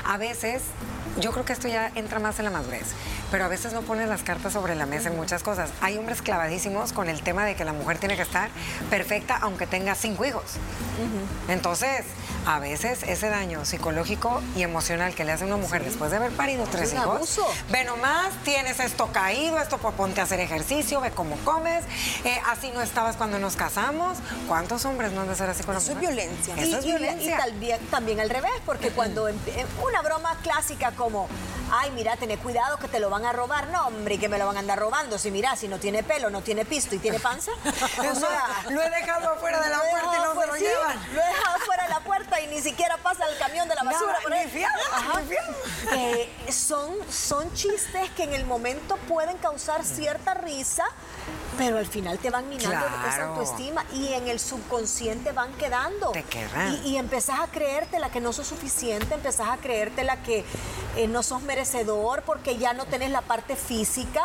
a 0.04 0.16
veces, 0.16 0.62
yo 1.18 1.32
creo 1.32 1.44
que 1.44 1.52
esto 1.52 1.68
ya 1.68 1.90
entra 1.94 2.18
más 2.18 2.38
en 2.38 2.46
la 2.46 2.50
madurez, 2.50 2.86
pero 3.30 3.44
a 3.44 3.48
veces 3.48 3.72
no 3.72 3.82
ponen 3.82 4.08
las 4.08 4.22
cartas 4.22 4.52
sobre 4.52 4.74
la 4.74 4.86
mesa 4.86 5.08
en 5.08 5.16
muchas 5.16 5.42
cosas. 5.42 5.70
Hay 5.80 5.98
hombres 5.98 6.22
clavadísimos 6.22 6.92
con 6.92 7.08
el 7.08 7.22
tema 7.22 7.44
de 7.44 7.54
que 7.54 7.64
la 7.64 7.72
mujer 7.72 7.98
tiene 7.98 8.16
que 8.16 8.22
estar 8.22 8.50
perfecta 8.90 9.36
aunque 9.40 9.66
tenga 9.66 9.94
cinco 9.94 10.24
hijos. 10.24 10.54
Entonces, 11.48 12.04
a 12.48 12.58
veces 12.60 13.02
ese 13.02 13.28
daño 13.28 13.66
psicológico 13.66 14.40
y 14.56 14.62
emocional 14.62 15.14
que 15.14 15.22
le 15.24 15.32
hace 15.32 15.44
a 15.44 15.46
una 15.46 15.58
mujer 15.58 15.84
después 15.84 16.10
de 16.10 16.16
haber 16.16 16.32
parido 16.32 16.64
tres 16.70 16.94
hijos, 16.94 17.04
abuso. 17.06 17.46
Ve 17.70 17.84
nomás, 17.84 18.32
tienes 18.42 18.80
esto 18.80 19.08
caído, 19.12 19.58
esto 19.58 19.76
por 19.76 19.92
ponte 19.92 20.22
a 20.22 20.24
hacer 20.24 20.40
ejercicio, 20.40 21.00
ve 21.02 21.10
cómo 21.10 21.36
comes, 21.44 21.84
eh, 22.24 22.40
así 22.48 22.70
no 22.72 22.80
estabas 22.80 23.16
cuando 23.16 23.38
nos 23.38 23.54
casamos. 23.54 24.16
¿Cuántos 24.48 24.86
hombres 24.86 25.12
no 25.12 25.20
han 25.20 25.28
de 25.28 25.36
ser 25.36 25.50
así 25.50 25.62
con 25.62 25.74
la 25.74 25.80
Eso 25.80 25.90
es 25.90 25.96
mujer? 25.98 26.14
violencia. 26.14 26.54
Eso 26.56 26.66
y, 26.66 26.74
es 26.74 26.84
y- 26.84 26.88
violencia. 26.88 27.34
y 27.34 27.38
también, 27.38 27.80
también 27.90 28.20
al 28.20 28.30
revés, 28.30 28.52
porque 28.64 28.90
cuando 28.92 29.28
empe- 29.28 29.48
eh, 29.54 29.66
una 29.86 30.00
broma 30.00 30.38
clásica 30.42 30.92
como, 30.92 31.28
ay, 31.72 31.90
mira, 31.92 32.16
tené 32.16 32.38
cuidado 32.38 32.78
que 32.78 32.88
te 32.88 33.00
lo 33.00 33.10
van 33.10 33.24
a 33.24 33.32
robar, 33.32 33.68
no, 33.68 33.86
hombre, 33.86 34.14
y 34.14 34.18
que 34.18 34.28
me 34.28 34.38
lo 34.38 34.46
van 34.46 34.56
a 34.56 34.60
andar 34.60 34.78
robando, 34.78 35.18
si 35.18 35.30
mira, 35.30 35.56
si 35.56 35.68
no 35.68 35.78
tiene 35.78 36.02
pelo, 36.02 36.30
no 36.30 36.42
tiene 36.42 36.64
pisto 36.64 36.94
y 36.94 36.98
tiene 36.98 37.20
panza. 37.20 37.52
o 37.64 38.14
sea, 38.14 38.64
lo 38.70 38.82
he 38.82 38.90
dejado 38.90 39.30
afuera 39.30 39.60
de 39.60 39.70
la 39.70 39.80
puerta 39.80 40.16
y 40.16 40.22
no 40.22 40.40
se 40.40 40.46
lo 40.46 40.54
sí, 40.54 40.60
llevan. 40.60 41.14
Lo 41.14 41.20
he 41.22 41.26
dejado 41.26 41.58
fuera 41.60 41.82
de 41.84 41.88
la 41.90 42.00
puerta 42.00 42.40
y 42.40 42.46
ni 42.48 42.60
siquiera 42.60 42.96
pasa 42.98 43.28
el 43.28 43.38
camión 43.38 43.68
de 43.68 43.74
la 43.74 43.82
basura. 43.82 44.12
Nada, 44.12 44.22
por 44.22 44.32
ahí. 44.32 44.44
ni 44.46 44.50
fiado, 44.50 44.80
Ajá. 44.92 45.20
ni 45.20 45.28
fiado. 45.28 45.54
Eh, 45.92 46.52
son, 46.52 46.94
son 47.10 47.52
chistes 47.54 48.10
que 48.10 48.24
en 48.24 48.34
el 48.34 48.44
momento 48.44 48.96
pueden 49.08 49.36
causar 49.38 49.84
cierta 49.84 50.34
risa, 50.34 50.84
pero 51.58 51.76
al 51.78 51.86
final 51.86 52.18
te 52.18 52.30
van 52.30 52.48
minando 52.48 52.86
esa 52.86 53.16
Claro. 53.16 53.34
autoestima 53.34 53.84
y 53.92 54.12
en 54.14 54.28
el 54.28 54.38
subconsciente 54.40 55.32
van 55.32 55.52
quedando. 55.54 56.12
Te 56.12 56.22
quedan. 56.22 56.72
Y, 56.84 56.90
y 56.90 56.96
empezás 56.96 57.40
a 57.40 57.48
creértela 57.48 58.10
que 58.10 58.20
no 58.20 58.32
sos 58.32 58.46
suficiente, 58.46 59.14
empezás 59.14 59.48
a 59.48 59.56
creértela 59.58 60.22
que 60.22 60.44
eh, 60.96 61.08
no 61.08 61.22
sos 61.22 61.42
merecedor 61.42 62.22
porque 62.22 62.56
ya 62.56 62.72
no 62.72 62.86
tenés 62.86 63.10
la 63.10 63.20
parte 63.22 63.56
física 63.56 64.22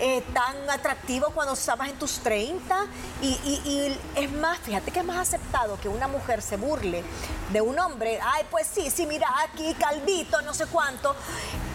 eh, 0.00 0.22
tan 0.34 0.70
atractivo 0.70 1.30
cuando 1.30 1.54
estabas 1.54 1.88
en 1.88 1.98
tus 1.98 2.18
30. 2.20 2.86
Y, 3.22 3.28
y- 3.44 3.62
y 3.64 4.00
es 4.22 4.30
más, 4.32 4.58
fíjate 4.58 4.90
que 4.90 5.00
es 5.00 5.04
más 5.04 5.16
aceptado 5.16 5.80
que 5.80 5.88
una 5.88 6.06
mujer 6.06 6.42
se 6.42 6.56
burle 6.56 7.02
de 7.52 7.60
un 7.62 7.78
hombre, 7.78 8.18
ay, 8.22 8.44
pues 8.50 8.66
sí, 8.66 8.90
sí, 8.90 9.06
mira, 9.06 9.26
aquí 9.44 9.72
calvito, 9.74 10.42
no 10.42 10.52
sé 10.52 10.66
cuánto, 10.66 11.14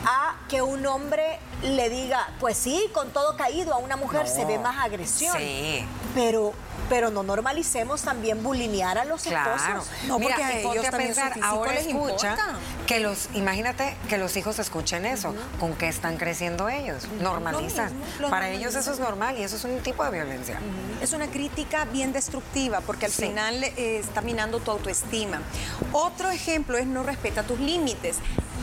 a 0.05 0.35
que 0.47 0.61
un 0.61 0.85
hombre 0.85 1.39
le 1.63 1.89
diga, 1.89 2.29
pues 2.39 2.57
sí, 2.57 2.85
con 2.93 3.11
todo 3.11 3.35
caído, 3.35 3.73
a 3.73 3.77
una 3.77 3.97
mujer 3.97 4.27
se 4.27 4.45
ve 4.45 4.57
más 4.57 4.77
agresión. 4.85 5.35
Sí. 5.37 5.85
Pero, 6.15 6.53
pero 6.87 7.11
no 7.11 7.21
normalicemos 7.21 8.01
también 8.01 8.41
bulinear 8.41 8.97
a 8.97 9.05
los 9.05 9.23
Claro. 9.23 9.55
esposos. 9.55 9.89
No, 10.07 10.17
Mira, 10.17 10.35
porque 10.37 10.43
a 10.53 10.59
ellos 10.59 10.85
a 10.85 10.89
también 10.91 11.13
pensar, 11.13 11.33
ahora 11.43 11.73
les 11.73 11.85
escucha 11.87 12.31
importa. 12.31 12.55
que 12.87 12.99
los, 13.01 13.29
imagínate 13.33 13.95
que 14.07 14.17
los 14.17 14.35
hijos 14.37 14.57
escuchen 14.57 15.05
eso, 15.05 15.35
con 15.59 15.73
qué 15.75 15.89
están 15.89 16.17
creciendo 16.17 16.69
ellos, 16.69 17.05
normalizan. 17.19 17.93
mismo, 17.93 18.05
lo 18.21 18.29
Para 18.29 18.47
ellos 18.49 18.73
normalizan. 18.73 18.81
eso 18.81 18.91
es 18.93 18.99
normal 18.99 19.37
y 19.37 19.43
eso 19.43 19.57
es 19.57 19.63
un 19.65 19.79
tipo 19.81 20.03
de 20.05 20.11
violencia. 20.11 20.59
Es 21.01 21.11
una 21.13 21.27
crítica 21.27 21.85
bien 21.85 22.13
destructiva 22.13 22.79
porque 22.81 23.05
al 23.05 23.11
Sí. 23.11 23.23
final 23.27 23.63
eh, 23.63 23.99
está 23.99 24.21
minando 24.21 24.59
tu 24.59 24.71
autoestima. 24.71 25.41
Otro 25.91 26.31
ejemplo 26.31 26.77
es 26.77 26.87
no 26.87 27.03
respeta 27.03 27.43
tus 27.43 27.59
límites. 27.59 28.17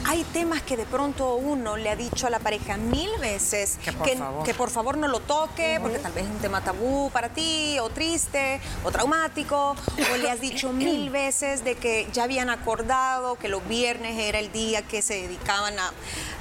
Hay 0.09 0.23
temas 0.33 0.63
que 0.63 0.77
de 0.77 0.85
pronto 0.87 1.35
uno 1.35 1.77
le 1.77 1.91
ha 1.91 1.97
dicho 1.97 2.29
a 2.29 2.31
la 2.31 2.39
pareja 2.39 2.77
mil 2.77 3.11
veces 3.21 3.77
Que 3.85 3.93
por 3.93 4.09
favor. 4.17 4.45
que 4.45 4.55
por 4.55 4.71
favor 4.71 4.97
no 4.97 5.09
lo 5.09 5.19
toque, 5.19 5.81
porque 5.83 5.99
tal 5.99 6.13
vez 6.13 6.25
es 6.25 6.31
un 6.31 6.39
tema 6.39 6.61
tabú 6.61 7.11
para 7.11 7.31
ti, 7.31 7.79
o 7.81 7.91
triste, 7.91 8.61
o 8.85 8.93
traumático, 8.93 9.75
o 10.13 10.17
le 10.17 10.31
has 10.31 10.41
dicho 10.41 10.73
mil 10.73 11.11
veces 11.11 11.65
de 11.65 11.75
que 11.75 12.09
ya 12.13 12.23
habían 12.23 12.51
acordado 12.51 13.35
que 13.35 13.49
los 13.49 13.67
viernes 13.67 14.17
era 14.17 14.39
el 14.39 14.53
día 14.53 14.83
que 14.83 15.03
se 15.03 15.15
dedicaban 15.15 15.77
a, 15.77 15.93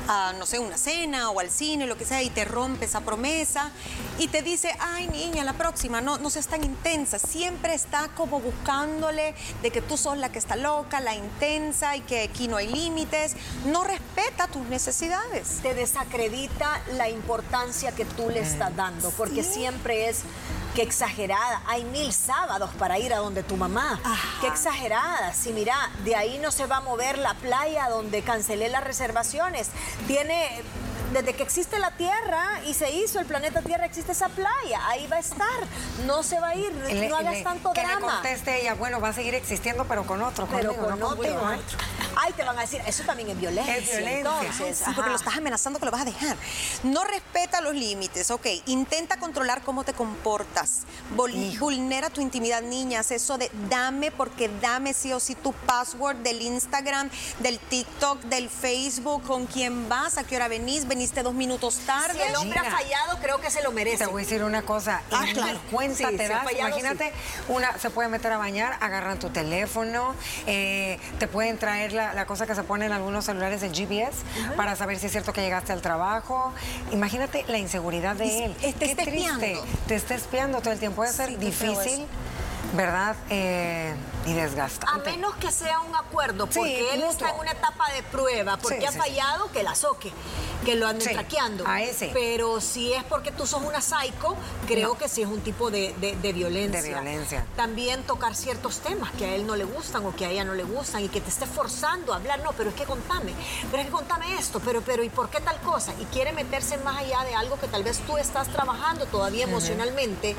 a, 0.07 0.33
no 0.33 0.45
sé, 0.45 0.59
una 0.59 0.77
cena 0.77 1.29
o 1.31 1.39
al 1.39 1.49
cine, 1.49 1.87
lo 1.87 1.97
que 1.97 2.05
sea, 2.05 2.21
y 2.21 2.29
te 2.29 2.45
rompe 2.45 2.85
esa 2.85 3.01
promesa, 3.01 3.71
y 4.17 4.27
te 4.27 4.41
dice, 4.41 4.75
ay 4.79 5.07
niña, 5.07 5.43
la 5.43 5.53
próxima, 5.53 6.01
no, 6.01 6.17
no 6.17 6.29
seas 6.29 6.47
tan 6.47 6.63
intensa, 6.63 7.19
siempre 7.19 7.73
está 7.73 8.09
como 8.15 8.39
buscándole 8.39 9.35
de 9.61 9.71
que 9.71 9.81
tú 9.81 9.97
sos 9.97 10.17
la 10.17 10.31
que 10.31 10.39
está 10.39 10.55
loca, 10.55 10.99
la 10.99 11.15
intensa, 11.15 11.95
y 11.95 12.01
que 12.01 12.23
aquí 12.23 12.47
no 12.47 12.57
hay 12.57 12.67
límites, 12.67 13.35
no 13.65 13.83
respeta 13.83 14.47
tus 14.47 14.65
necesidades. 14.67 15.59
te 15.61 15.73
desacredita 15.73 16.81
la 16.93 17.09
importancia 17.09 17.93
que 17.93 18.05
tú 18.05 18.29
le 18.29 18.39
estás 18.39 18.75
dando, 18.75 19.11
porque 19.11 19.43
siempre 19.43 20.09
es 20.09 20.23
que 20.75 20.81
exagerada. 20.83 21.61
Hay 21.67 21.83
mil 21.85 22.13
sábados 22.13 22.69
para 22.77 22.99
ir 22.99 23.13
a 23.13 23.17
donde 23.17 23.41
tu 23.41 23.55
mamá. 23.57 23.99
Qué 24.41 24.47
exagerada. 24.47 25.33
Si 25.33 25.51
mira, 25.53 25.75
de 26.03 26.15
ahí 26.15 26.37
no 26.39 26.51
se 26.51 26.65
va 26.67 26.77
a 26.77 26.81
mover 26.81 27.17
la 27.17 27.33
playa 27.35 27.89
donde 27.89 28.21
cancelé 28.21 28.69
las 28.69 28.83
reservaciones. 28.83 29.69
Tiene 30.05 30.61
desde 31.13 31.33
que 31.33 31.43
existe 31.43 31.79
la 31.79 31.91
Tierra 31.91 32.61
y 32.65 32.73
se 32.73 32.91
hizo 32.91 33.19
el 33.19 33.25
planeta 33.25 33.61
Tierra, 33.61 33.85
existe 33.85 34.11
esa 34.11 34.27
playa. 34.27 34.85
Ahí 34.89 35.07
va 35.07 35.15
a 35.15 35.19
estar. 35.19 35.47
No 36.05 36.23
se 36.23 36.39
va 36.41 36.49
a 36.49 36.55
ir. 36.55 36.73
No, 36.73 36.87
Le- 36.89 37.07
no 37.09 37.15
hagas 37.15 37.35
le- 37.35 37.43
tanto 37.43 37.71
que 37.71 37.81
drama. 37.81 37.95
le 38.07 38.13
conteste 38.13 38.61
ella, 38.61 38.73
bueno, 38.73 38.99
va 38.99 39.09
a 39.09 39.13
seguir 39.13 39.33
existiendo, 39.33 39.85
pero 39.85 40.05
con 40.05 40.21
otro, 40.21 40.45
pero 40.51 40.69
conmigo, 40.73 40.89
con 40.89 40.99
no 40.99 41.07
otro. 41.09 41.53
¿eh? 41.53 41.59
Ay, 42.15 42.33
te 42.33 42.43
van 42.43 42.57
a 42.57 42.61
decir, 42.61 42.81
eso 42.87 43.03
también 43.03 43.29
es 43.29 43.39
violencia. 43.39 43.77
Es 43.77 43.89
violencia. 43.89 44.17
Entonces, 44.19 44.77
Sí, 44.85 44.91
porque 44.95 45.09
lo 45.09 45.15
estás 45.15 45.37
amenazando 45.37 45.79
que 45.79 45.85
lo 45.85 45.91
vas 45.91 46.01
a 46.01 46.05
dejar. 46.05 46.37
No 46.83 47.03
respeta 47.03 47.61
los 47.61 47.73
límites, 47.75 48.31
ok. 48.31 48.45
Intenta 48.67 49.17
controlar 49.17 49.61
cómo 49.63 49.83
te 49.83 49.93
comportas. 49.93 50.83
Vulnera 51.59 52.09
tu 52.09 52.21
intimidad, 52.21 52.61
niñas. 52.61 53.11
Eso 53.11 53.37
de 53.37 53.49
dame, 53.69 54.11
porque 54.11 54.49
dame 54.61 54.93
sí 54.93 55.13
o 55.13 55.19
sí 55.19 55.35
tu 55.35 55.53
password 55.53 56.17
del 56.17 56.41
Instagram, 56.41 57.09
del 57.39 57.59
TikTok, 57.59 58.21
del 58.23 58.49
Facebook, 58.49 59.23
con 59.23 59.45
quién 59.47 59.87
vas, 59.89 60.17
a 60.17 60.23
qué 60.23 60.35
hora 60.35 60.47
venís, 60.47 60.87
veniste 60.87 61.23
dos 61.23 61.33
minutos 61.33 61.79
tarde. 61.85 62.13
Si 62.21 62.29
el 62.29 62.35
hombre 62.35 62.59
Gina. 62.59 62.71
ha 62.73 62.77
fallado, 62.77 63.19
creo 63.21 63.39
que 63.41 63.49
se 63.51 63.61
lo 63.63 63.71
merece. 63.71 63.97
Te 63.97 64.05
voy 64.05 64.21
a 64.21 64.25
decir 64.25 64.43
una 64.43 64.61
cosa, 64.63 65.01
Ah, 65.11 65.25
claro. 65.33 65.59
cuenta 65.71 66.09
Sí, 66.09 66.17
te 66.17 66.27
das, 66.27 66.43
fallado, 66.43 66.67
imagínate, 66.69 67.11
una 67.47 67.77
se 67.77 67.89
puede 67.89 68.09
meter 68.09 68.31
a 68.31 68.37
bañar, 68.37 68.77
agarran 68.81 69.19
tu 69.19 69.29
teléfono, 69.29 70.15
eh, 70.47 70.99
te 71.19 71.27
pueden 71.27 71.57
traer 71.57 71.93
la, 71.93 72.04
la 72.13 72.25
cosa 72.25 72.45
que 72.45 72.55
se 72.55 72.63
pone 72.63 72.85
en 72.85 72.91
algunos 72.91 73.25
celulares, 73.25 73.63
el 73.63 73.73
GPS, 73.73 74.19
para 74.55 74.75
saber 74.75 74.99
si 74.99 75.07
es 75.07 75.11
cierto 75.11 75.33
que 75.33 75.41
llegaste 75.41 75.73
al 75.73 75.81
trabajo. 75.81 76.53
Imagínate 76.91 77.43
la 77.47 77.57
inseguridad 77.57 78.15
de 78.15 78.45
él. 78.45 78.55
te 78.55 78.67
está 78.69 78.79
Qué 78.85 78.95
triste. 78.95 79.11
espiando. 79.53 79.63
Te 79.87 79.95
está 79.95 80.15
espiando 80.15 80.59
todo 80.61 80.73
el 80.73 80.79
tiempo. 80.79 80.97
Puede 80.97 81.13
ser 81.13 81.29
Sí, 81.29 81.35
difícil, 81.37 82.05
¿verdad? 82.75 83.15
Eh, 83.29 83.93
y 84.25 84.31
A 84.31 84.43
desgastante. 84.43 85.11
menos 85.11 85.35
que 85.35 85.51
sea 85.51 85.79
un 85.81 85.95
acuerdo, 85.95 86.45
Sí, 86.47 86.53
porque 86.59 86.89
él 86.93 86.99
mutuo. 87.01 87.11
está 87.11 87.29
en 87.29 87.39
una 87.39 87.51
etapa 87.51 87.91
de 87.91 88.03
prueba, 88.03 88.57
porque 88.57 88.79
Sí, 88.79 88.85
ha 88.85 88.91
sí, 88.91 88.97
fallado, 88.97 89.51
que 89.51 89.63
la 89.63 89.75
soque, 89.75 90.11
que 90.65 90.75
lo 90.75 90.87
anden 90.87 91.11
traqueando. 91.13 91.63
a 91.67 91.81
ese. 91.81 92.09
Pero 92.13 92.59
si 92.61 92.93
es 92.93 93.03
porque 93.03 93.31
tú 93.31 93.45
sos 93.45 93.61
una 93.61 93.81
psycho, 93.81 94.35
creo 94.67 94.89
No. 94.89 94.97
que 94.97 95.07
sí 95.09 95.21
es 95.21 95.27
un 95.27 95.41
tipo 95.41 95.69
de, 95.69 95.93
de- 95.99 96.15
de 96.15 96.33
violencia. 96.33 96.81
De 96.81 96.89
violencia. 96.89 97.45
También 97.55 98.03
tocar 98.03 98.35
ciertos 98.35 98.79
temas 98.79 99.11
que 99.11 99.25
a 99.25 99.35
él 99.35 99.45
no 99.45 99.55
le 99.55 99.63
gustan 99.65 100.05
o 100.05 100.15
que 100.15 100.25
a 100.25 100.29
ella 100.31 100.43
no 100.43 100.53
le 100.55 100.63
gustan 100.63 101.03
y 101.03 101.09
que 101.09 101.21
te 101.21 101.29
esté 101.29 101.45
forzando 101.45 102.13
a 102.13 102.17
hablar. 102.17 102.39
No, 102.41 102.51
pero 102.53 102.69
es 102.71 102.75
que 102.75 102.85
contame, 102.85 103.33
pero 103.69 103.81
es 103.81 103.85
que 103.87 103.91
contame 103.93 104.37
esto, 104.39 104.59
pero, 104.59 104.81
pero 104.81 105.03
¿y 105.03 105.09
por 105.09 105.29
qué 105.29 105.39
tal 105.41 105.59
cosa? 105.61 105.93
Y 105.99 106.05
quiere 106.05 106.31
meterse 106.33 106.77
más 106.79 106.97
allá 106.97 107.23
de 107.25 107.35
algo 107.35 107.59
que 107.59 107.67
tal 107.67 107.83
vez 107.83 107.99
tú 107.99 108.17
estás 108.17 108.47
trabajando 108.49 109.05
todavía 109.05 109.43
emocionalmente. 109.43 110.35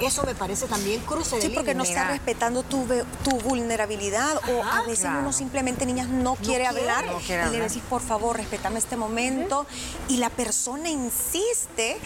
Eso 0.00 0.24
me 0.24 0.34
parece 0.34 0.66
también 0.66 1.00
cruce 1.02 1.36
de 1.36 1.42
Sí, 1.42 1.48
porque 1.50 1.74
no 1.74 1.84
está 1.84 2.04
respetando 2.08 2.62
tu, 2.62 2.86
tu 3.22 3.30
vulnerabilidad 3.40 4.36
o 4.48 4.64
a 4.64 4.82
veces 4.82 5.00
claro. 5.00 5.20
uno 5.20 5.32
simplemente, 5.32 5.86
niñas, 5.86 6.08
no 6.08 6.34
quiere 6.36 6.66
hablar 6.66 7.06
no 7.06 7.18
quiere 7.18 7.48
y 7.48 7.50
le 7.50 7.60
decís, 7.60 7.82
por 7.88 8.02
favor, 8.02 8.36
respetame 8.36 8.78
este 8.78 8.96
momento 8.96 9.66
y 10.08 10.18
la 10.18 10.30
persona 10.30 10.88
insiste, 10.88 11.98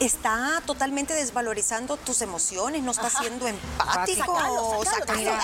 está 0.00 0.62
totalmente 0.66 1.14
desvalorizando 1.14 1.96
tus 1.96 2.22
emociones, 2.22 2.82
no 2.82 2.90
está 2.90 3.10
siendo 3.10 3.46
empático. 3.46 4.38
Mira, 5.16 5.38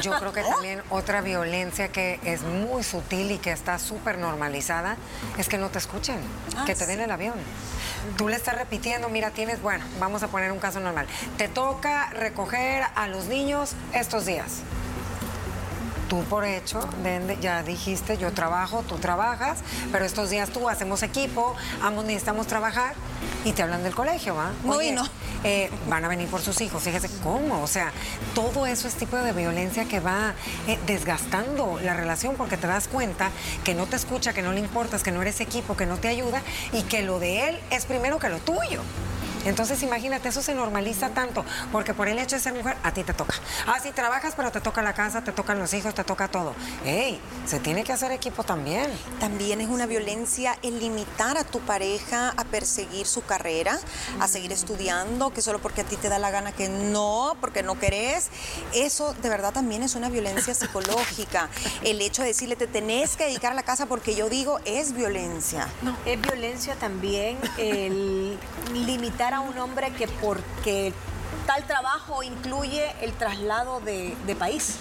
yo 0.00 0.18
creo 0.18 0.32
que 0.32 0.42
también 0.42 0.82
otra 0.90 1.20
violencia 1.20 1.90
que 1.90 2.20
es 2.24 2.42
muy 2.42 2.82
sutil 2.82 3.30
y 3.30 3.38
que 3.38 3.52
está 3.52 3.78
súper 3.78 4.18
normalizada 4.18 4.96
es 5.38 5.48
que 5.48 5.58
no 5.58 5.70
te 5.70 5.78
escuchen, 5.78 6.20
Ah, 6.56 6.64
que 6.64 6.74
te 6.74 6.86
den 6.86 7.00
el 7.00 7.10
avión. 7.10 7.34
Tú 8.16 8.28
le 8.28 8.36
estás 8.36 8.56
repitiendo, 8.56 9.08
mira, 9.08 9.30
tienes, 9.30 9.60
bueno, 9.62 9.84
vamos 9.98 10.22
a 10.22 10.28
poner 10.28 10.52
un 10.52 10.58
caso 10.58 10.80
normal. 10.80 11.06
Te 11.36 11.48
toca 11.48 12.10
recoger 12.10 12.84
a 12.94 13.08
los 13.08 13.26
niños 13.26 13.74
estos 13.92 14.26
días. 14.26 14.62
Tú 16.08 16.22
por 16.24 16.44
hecho, 16.44 16.80
ya 17.40 17.62
dijiste, 17.62 18.18
yo 18.18 18.32
trabajo, 18.32 18.84
tú 18.88 18.96
trabajas, 18.98 19.58
pero 19.90 20.04
estos 20.04 20.30
días 20.30 20.50
tú 20.50 20.68
hacemos 20.68 21.02
equipo, 21.02 21.54
ambos 21.82 22.04
necesitamos 22.04 22.46
trabajar 22.46 22.94
y 23.44 23.52
te 23.52 23.62
hablan 23.62 23.82
del 23.82 23.94
colegio, 23.94 24.34
¿va? 24.34 24.50
No, 24.64 24.74
Oye, 24.74 24.88
y 24.88 24.92
no. 24.92 25.02
eh, 25.44 25.70
van 25.88 26.04
a 26.04 26.08
venir 26.08 26.28
por 26.28 26.40
sus 26.42 26.60
hijos. 26.60 26.82
Fíjese 26.82 27.08
cómo, 27.22 27.62
o 27.62 27.66
sea, 27.66 27.90
todo 28.34 28.66
eso 28.66 28.86
es 28.86 28.94
tipo 28.94 29.16
de 29.16 29.32
violencia 29.32 29.86
que 29.86 30.00
va 30.00 30.34
eh, 30.68 30.78
desgastando 30.86 31.80
la 31.82 31.94
relación 31.94 32.34
porque 32.36 32.56
te 32.56 32.66
das 32.66 32.86
cuenta 32.86 33.30
que 33.64 33.74
no 33.74 33.86
te 33.86 33.96
escucha, 33.96 34.32
que 34.34 34.42
no 34.42 34.52
le 34.52 34.60
importas, 34.60 35.02
que 35.02 35.10
no 35.10 35.22
eres 35.22 35.40
equipo, 35.40 35.76
que 35.76 35.86
no 35.86 35.96
te 35.96 36.08
ayuda 36.08 36.42
y 36.72 36.82
que 36.82 37.02
lo 37.02 37.18
de 37.18 37.48
él 37.48 37.58
es 37.70 37.86
primero 37.86 38.18
que 38.18 38.28
lo 38.28 38.38
tuyo. 38.38 38.82
Entonces 39.44 39.82
imagínate, 39.82 40.28
eso 40.28 40.42
se 40.42 40.54
normaliza 40.54 41.10
tanto, 41.10 41.44
porque 41.70 41.94
por 41.94 42.08
el 42.08 42.18
hecho 42.18 42.36
de 42.36 42.42
ser 42.42 42.54
mujer, 42.54 42.76
a 42.82 42.92
ti 42.92 43.04
te 43.04 43.12
toca. 43.12 43.34
Ah, 43.66 43.78
sí, 43.82 43.90
trabajas, 43.92 44.34
pero 44.36 44.50
te 44.50 44.60
toca 44.60 44.82
la 44.82 44.94
casa, 44.94 45.22
te 45.22 45.32
tocan 45.32 45.58
los 45.58 45.74
hijos, 45.74 45.94
te 45.94 46.04
toca 46.04 46.28
todo. 46.28 46.54
¡Ey! 46.84 47.20
Se 47.46 47.60
tiene 47.60 47.84
que 47.84 47.92
hacer 47.92 48.10
equipo 48.12 48.42
también. 48.44 48.90
También 49.20 49.60
es 49.60 49.68
una 49.68 49.86
violencia 49.86 50.56
el 50.62 50.80
limitar 50.80 51.36
a 51.36 51.44
tu 51.44 51.60
pareja 51.60 52.32
a 52.36 52.44
perseguir 52.44 53.06
su 53.06 53.22
carrera, 53.24 53.78
a 54.20 54.28
seguir 54.28 54.52
estudiando, 54.52 55.30
que 55.30 55.42
solo 55.42 55.60
porque 55.60 55.82
a 55.82 55.84
ti 55.84 55.96
te 55.96 56.08
da 56.08 56.18
la 56.18 56.30
gana 56.30 56.52
que 56.52 56.68
no, 56.68 57.36
porque 57.40 57.62
no 57.62 57.78
querés. 57.78 58.28
Eso 58.72 59.14
de 59.22 59.28
verdad 59.28 59.52
también 59.52 59.82
es 59.82 59.94
una 59.94 60.08
violencia 60.08 60.54
psicológica. 60.54 61.48
El 61.82 62.00
hecho 62.00 62.22
de 62.22 62.28
decirle 62.28 62.56
te 62.56 62.66
tenés 62.66 63.16
que 63.16 63.24
dedicar 63.24 63.52
a 63.52 63.54
la 63.54 63.62
casa 63.62 63.86
porque 63.86 64.14
yo 64.14 64.28
digo 64.28 64.58
es 64.64 64.94
violencia. 64.94 65.68
Es 66.06 66.20
violencia 66.20 66.76
también 66.76 67.38
el 67.58 68.38
limitar 68.72 69.33
un 69.40 69.58
hombre 69.58 69.92
que 69.92 70.08
porque 70.08 70.92
tal 71.46 71.64
trabajo 71.64 72.22
incluye 72.22 72.94
el 73.00 73.12
traslado 73.12 73.80
de, 73.80 74.16
de 74.26 74.34
país. 74.34 74.76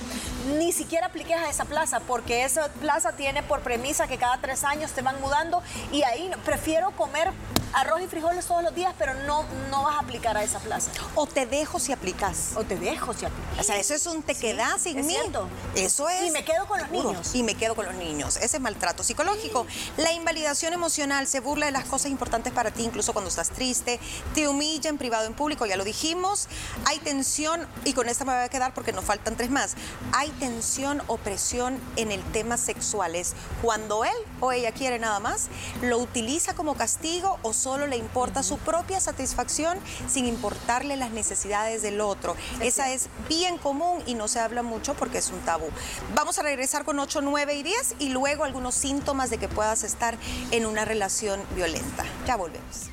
Ni 0.57 0.71
siquiera 0.71 1.07
apliques 1.07 1.37
a 1.37 1.49
esa 1.49 1.65
plaza, 1.65 1.99
porque 2.01 2.43
esa 2.43 2.67
plaza 2.69 3.13
tiene 3.13 3.43
por 3.43 3.61
premisa 3.61 4.07
que 4.07 4.17
cada 4.17 4.37
tres 4.37 4.63
años 4.63 4.91
te 4.91 5.01
van 5.01 5.19
mudando 5.21 5.61
y 5.91 6.03
ahí 6.03 6.31
prefiero 6.45 6.91
comer 6.91 7.31
arroz 7.73 8.01
y 8.01 8.07
frijoles 8.07 8.45
todos 8.45 8.63
los 8.63 8.73
días, 8.75 8.93
pero 8.97 9.13
no, 9.25 9.43
no 9.69 9.83
vas 9.83 9.95
a 9.95 9.99
aplicar 9.99 10.37
a 10.37 10.43
esa 10.43 10.59
plaza. 10.59 10.91
O 11.15 11.25
te 11.25 11.45
dejo 11.45 11.79
si 11.79 11.91
aplicas. 11.91 12.51
O 12.55 12.63
te 12.63 12.77
dejo 12.77 13.13
si 13.13 13.25
aplicas. 13.25 13.59
O 13.59 13.63
sea, 13.63 13.77
eso 13.77 13.93
es 13.93 14.05
un 14.05 14.23
te 14.23 14.35
quedas 14.35 14.81
sin 14.81 14.99
es 14.99 15.05
mí. 15.05 15.13
cierto. 15.13 15.47
Eso 15.75 16.09
es. 16.09 16.27
Y 16.27 16.31
me 16.31 16.43
quedo 16.43 16.67
con 16.67 16.79
los 16.79 16.89
niños. 16.91 17.35
Y 17.35 17.43
me 17.43 17.55
quedo 17.55 17.75
con 17.75 17.85
los 17.85 17.95
niños. 17.95 18.37
Ese 18.37 18.57
es 18.57 18.61
maltrato 18.61 19.03
psicológico. 19.03 19.65
La 19.97 20.11
invalidación 20.13 20.73
emocional 20.73 21.27
se 21.27 21.39
burla 21.39 21.65
de 21.65 21.71
las 21.71 21.85
cosas 21.85 22.11
importantes 22.11 22.53
para 22.53 22.71
ti, 22.71 22.83
incluso 22.83 23.13
cuando 23.13 23.29
estás 23.29 23.49
triste. 23.49 23.99
Te 24.33 24.47
humilla 24.47 24.89
en 24.89 24.97
privado, 24.97 25.25
en 25.25 25.33
público, 25.33 25.65
ya 25.65 25.77
lo 25.77 25.83
dijimos. 25.83 26.47
Hay 26.85 26.99
tensión, 26.99 27.67
y 27.85 27.93
con 27.93 28.09
esta 28.09 28.25
me 28.25 28.33
voy 28.33 28.43
a 28.43 28.49
quedar 28.49 28.73
porque 28.73 28.91
nos 28.93 29.05
faltan 29.05 29.35
tres 29.35 29.49
más. 29.49 29.75
Hay 30.13 30.29
tensión 30.31 31.01
o 31.07 31.17
presión 31.17 31.79
en 31.95 32.11
el 32.11 32.21
tema 32.31 32.57
sexual. 32.57 33.15
Es 33.15 33.33
cuando 33.61 34.03
él 34.03 34.11
o 34.39 34.51
ella 34.51 34.71
quiere 34.71 34.99
nada 34.99 35.19
más, 35.19 35.47
lo 35.81 35.97
utiliza 35.97 36.53
como 36.53 36.75
castigo 36.75 37.39
o 37.41 37.53
solo 37.63 37.87
le 37.87 37.95
importa 37.95 38.43
su 38.43 38.57
propia 38.57 38.99
satisfacción 38.99 39.79
sin 40.09 40.25
importarle 40.25 40.97
las 40.97 41.11
necesidades 41.11 41.81
del 41.81 42.01
otro. 42.01 42.35
Esa 42.59 42.91
es 42.91 43.07
bien 43.29 43.57
común 43.57 44.03
y 44.05 44.15
no 44.15 44.27
se 44.27 44.41
habla 44.41 44.63
mucho 44.63 44.95
porque 44.95 45.19
es 45.19 45.29
un 45.29 45.39
tabú. 45.39 45.69
Vamos 46.13 46.37
a 46.39 46.43
regresar 46.43 46.83
con 46.83 46.99
8, 46.99 47.21
9 47.21 47.55
y 47.55 47.63
10 47.63 47.95
y 47.99 48.09
luego 48.09 48.43
algunos 48.43 48.75
síntomas 48.75 49.29
de 49.29 49.37
que 49.37 49.47
puedas 49.47 49.83
estar 49.85 50.17
en 50.51 50.65
una 50.65 50.83
relación 50.83 51.41
violenta. 51.55 52.03
Ya 52.27 52.35
volvemos. 52.35 52.89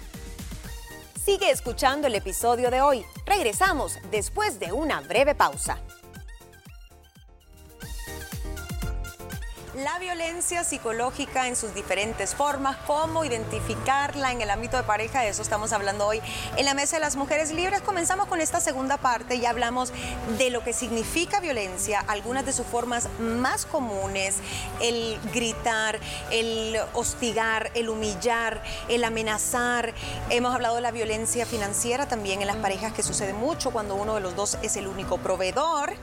Sigue 1.25 1.50
escuchando 1.50 2.07
el 2.07 2.15
episodio 2.15 2.71
de 2.71 2.81
hoy. 2.81 3.05
Regresamos 3.27 3.99
después 4.12 4.61
de 4.61 4.73
una 4.73 5.00
breve 5.00 5.35
pausa. 5.35 5.79
La 9.82 9.99
violencia 9.99 10.62
psicológica 10.62 11.49
en 11.49 11.56
sus 11.56 11.72
diferentes 11.72 12.34
formas, 12.34 12.76
cómo 12.87 13.25
identificarla 13.25 14.30
en 14.30 14.42
el 14.42 14.50
ámbito 14.50 14.76
de 14.76 14.82
pareja, 14.82 15.22
de 15.22 15.30
eso 15.30 15.40
estamos 15.40 15.72
hablando 15.72 16.06
hoy 16.06 16.20
en 16.58 16.66
la 16.66 16.75
Mesa 16.75 16.96
de 16.96 17.00
las 17.00 17.16
Mujeres 17.16 17.50
Libres. 17.50 17.80
Comenzamos 17.80 18.26
con 18.26 18.42
esta 18.42 18.60
segunda 18.60 18.99
parte 18.99 19.37
y 19.37 19.46
hablamos 19.46 19.94
de 20.37 20.50
lo 20.50 20.62
que 20.62 20.75
significa 20.75 21.40
violencia, 21.40 22.04
algunas 22.08 22.44
de 22.44 22.52
sus 22.52 22.66
formas 22.66 23.08
más 23.20 23.64
comunes, 23.64 24.37
el 24.82 25.18
gritar, 25.32 25.99
el 26.30 26.78
hostigar, 26.92 27.70
el 27.75 27.88
humillar, 27.88 28.62
el 28.88 29.02
amenazar. 29.02 29.94
Hemos 30.28 30.54
hablado 30.54 30.75
de 30.75 30.82
la 30.82 30.90
violencia 30.90 31.46
financiera 31.46 32.06
también 32.06 32.42
en 32.42 32.49
las 32.49 32.56
parejas 32.56 32.92
que 32.92 33.02
sucede 33.02 33.32
mucho 33.32 33.70
cuando 33.70 33.94
uno 33.94 34.16
de 34.16 34.20
los 34.20 34.37
dos 34.37 34.58
es 34.62 34.76
el 34.76 34.87
único 34.87 35.16
proveedor. 35.16 35.94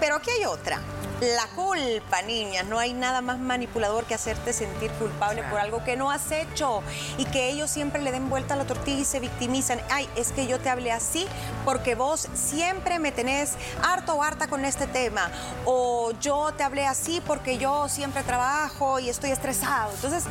Pero 0.00 0.16
aquí 0.16 0.30
hay 0.30 0.46
otra. 0.46 0.80
La 1.20 1.46
culpa, 1.54 2.22
niñas. 2.22 2.66
No 2.66 2.78
hay 2.78 2.92
nada 2.94 3.20
más 3.20 3.38
manipulador 3.38 4.04
que 4.04 4.14
hacerte 4.14 4.52
sentir 4.52 4.90
culpable 4.92 5.42
por 5.44 5.60
algo 5.60 5.84
que 5.84 5.96
no 5.96 6.10
has 6.10 6.30
hecho 6.30 6.82
y 7.18 7.24
que 7.26 7.50
ellos 7.50 7.70
siempre 7.70 8.02
le 8.02 8.12
den 8.12 8.28
vuelta 8.30 8.54
a 8.54 8.56
la 8.56 8.64
tortilla 8.64 9.00
y 9.00 9.04
se 9.04 9.20
victimizan. 9.20 9.80
Ay, 9.90 10.08
es 10.16 10.32
que 10.32 10.46
yo 10.46 10.58
te 10.60 10.70
hablé 10.70 10.92
así 10.92 11.26
porque 11.64 11.94
vos 11.94 12.28
siempre 12.34 12.98
me 12.98 13.12
tenés 13.12 13.54
harto 13.82 14.14
o 14.14 14.22
harta 14.22 14.48
con 14.48 14.64
este 14.64 14.86
tema. 14.86 15.30
O 15.64 16.12
yo 16.20 16.52
te 16.56 16.62
hablé 16.62 16.86
así 16.86 17.22
porque 17.26 17.58
yo 17.58 17.88
siempre 17.88 18.22
trabajo 18.22 18.98
y 18.98 19.08
estoy 19.08 19.30
estresado. 19.30 19.92
Entonces, 19.94 20.24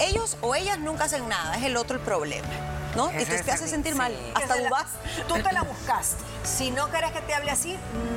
ellos 0.00 0.36
o 0.40 0.54
ellas 0.54 0.78
nunca 0.78 1.04
hacen 1.04 1.28
nada. 1.28 1.56
Es 1.56 1.64
el 1.64 1.76
otro 1.76 1.96
el 1.96 2.02
problema. 2.02 2.71
¿No? 2.96 3.10
Es 3.10 3.26
te 3.44 3.50
hace 3.50 3.68
sentir 3.68 3.92
sí. 3.92 3.98
mal. 3.98 4.14
Hasta 4.34 4.56
la- 4.56 4.68
dudas. 4.68 4.86
Tú 5.28 5.34
te 5.34 5.52
la 5.52 5.62
buscaste. 5.62 6.22
Si 6.44 6.70
no 6.70 6.90
querés 6.90 7.12
que 7.12 7.20
te 7.20 7.34
hable 7.34 7.50
así, 7.52 7.76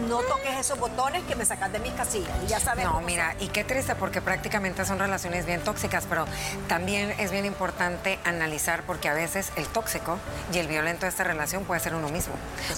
no 0.09 0.19
toques 0.21 0.57
esos 0.57 0.79
botones 0.79 1.23
que 1.25 1.35
me 1.35 1.45
sacas 1.45 1.71
de 1.71 1.79
mis 1.79 1.93
casillas. 1.93 2.31
Y 2.43 2.47
ya 2.47 2.59
sabes. 2.59 2.83
No, 2.85 2.93
cómo 2.93 3.05
mira, 3.05 3.35
y 3.39 3.47
qué 3.49 3.63
triste 3.63 3.95
porque 3.95 4.21
prácticamente 4.21 4.83
son 4.85 4.97
relaciones 4.99 5.45
bien 5.45 5.61
tóxicas, 5.61 6.05
pero 6.09 6.25
también 6.67 7.11
es 7.19 7.31
bien 7.31 7.45
importante 7.45 8.19
analizar 8.23 8.83
porque 8.83 9.09
a 9.09 9.13
veces 9.13 9.51
el 9.55 9.67
tóxico 9.67 10.17
y 10.51 10.57
el 10.57 10.67
violento 10.67 11.05
de 11.05 11.09
esta 11.09 11.23
relación 11.23 11.65
puede 11.65 11.79
ser 11.81 11.93
uno 11.93 12.09
mismo, 12.09 12.33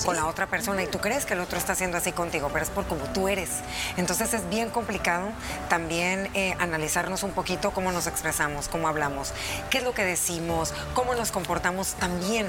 con 0.05 0.15
la 0.15 0.25
otra 0.25 0.47
persona, 0.47 0.83
y 0.83 0.87
tú 0.87 0.99
crees 0.99 1.25
que 1.25 1.33
el 1.33 1.39
otro 1.39 1.57
está 1.57 1.73
haciendo 1.73 1.97
así 1.97 2.11
contigo, 2.11 2.49
pero 2.51 2.63
es 2.63 2.69
por 2.69 2.85
como 2.85 3.05
tú 3.05 3.27
eres. 3.29 3.49
Entonces 3.95 4.33
es 4.33 4.47
bien 4.49 4.69
complicado 4.69 5.29
también 5.69 6.29
eh, 6.33 6.55
analizarnos 6.59 7.23
un 7.23 7.31
poquito 7.31 7.71
cómo 7.71 7.91
nos 7.91 8.07
expresamos, 8.07 8.67
cómo 8.67 8.87
hablamos, 8.87 9.31
qué 9.69 9.77
es 9.79 9.83
lo 9.83 9.93
que 9.93 10.03
decimos, 10.03 10.73
cómo 10.93 11.15
nos 11.15 11.31
comportamos 11.31 11.86
también, 11.99 12.47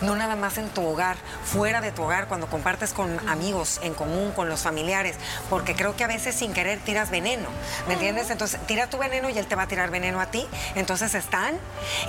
no 0.00 0.16
nada 0.16 0.36
más 0.36 0.58
en 0.58 0.68
tu 0.68 0.86
hogar, 0.86 1.16
fuera 1.44 1.80
de 1.80 1.92
tu 1.92 2.02
hogar, 2.02 2.28
cuando 2.28 2.48
compartes 2.48 2.92
con 2.92 3.28
amigos 3.28 3.80
en 3.82 3.94
común, 3.94 4.32
con 4.32 4.48
los 4.48 4.60
familiares, 4.60 5.16
porque 5.48 5.74
creo 5.74 5.96
que 5.96 6.04
a 6.04 6.06
veces 6.06 6.34
sin 6.34 6.52
querer 6.52 6.80
tiras 6.80 7.10
veneno, 7.10 7.48
¿me 7.86 7.94
entiendes? 7.94 8.30
Entonces 8.30 8.60
tira 8.66 8.88
tu 8.88 8.98
veneno 8.98 9.30
y 9.30 9.38
él 9.38 9.46
te 9.46 9.54
va 9.54 9.62
a 9.62 9.68
tirar 9.68 9.90
veneno 9.90 10.20
a 10.20 10.26
ti. 10.26 10.46
Entonces 10.74 11.14
están 11.14 11.58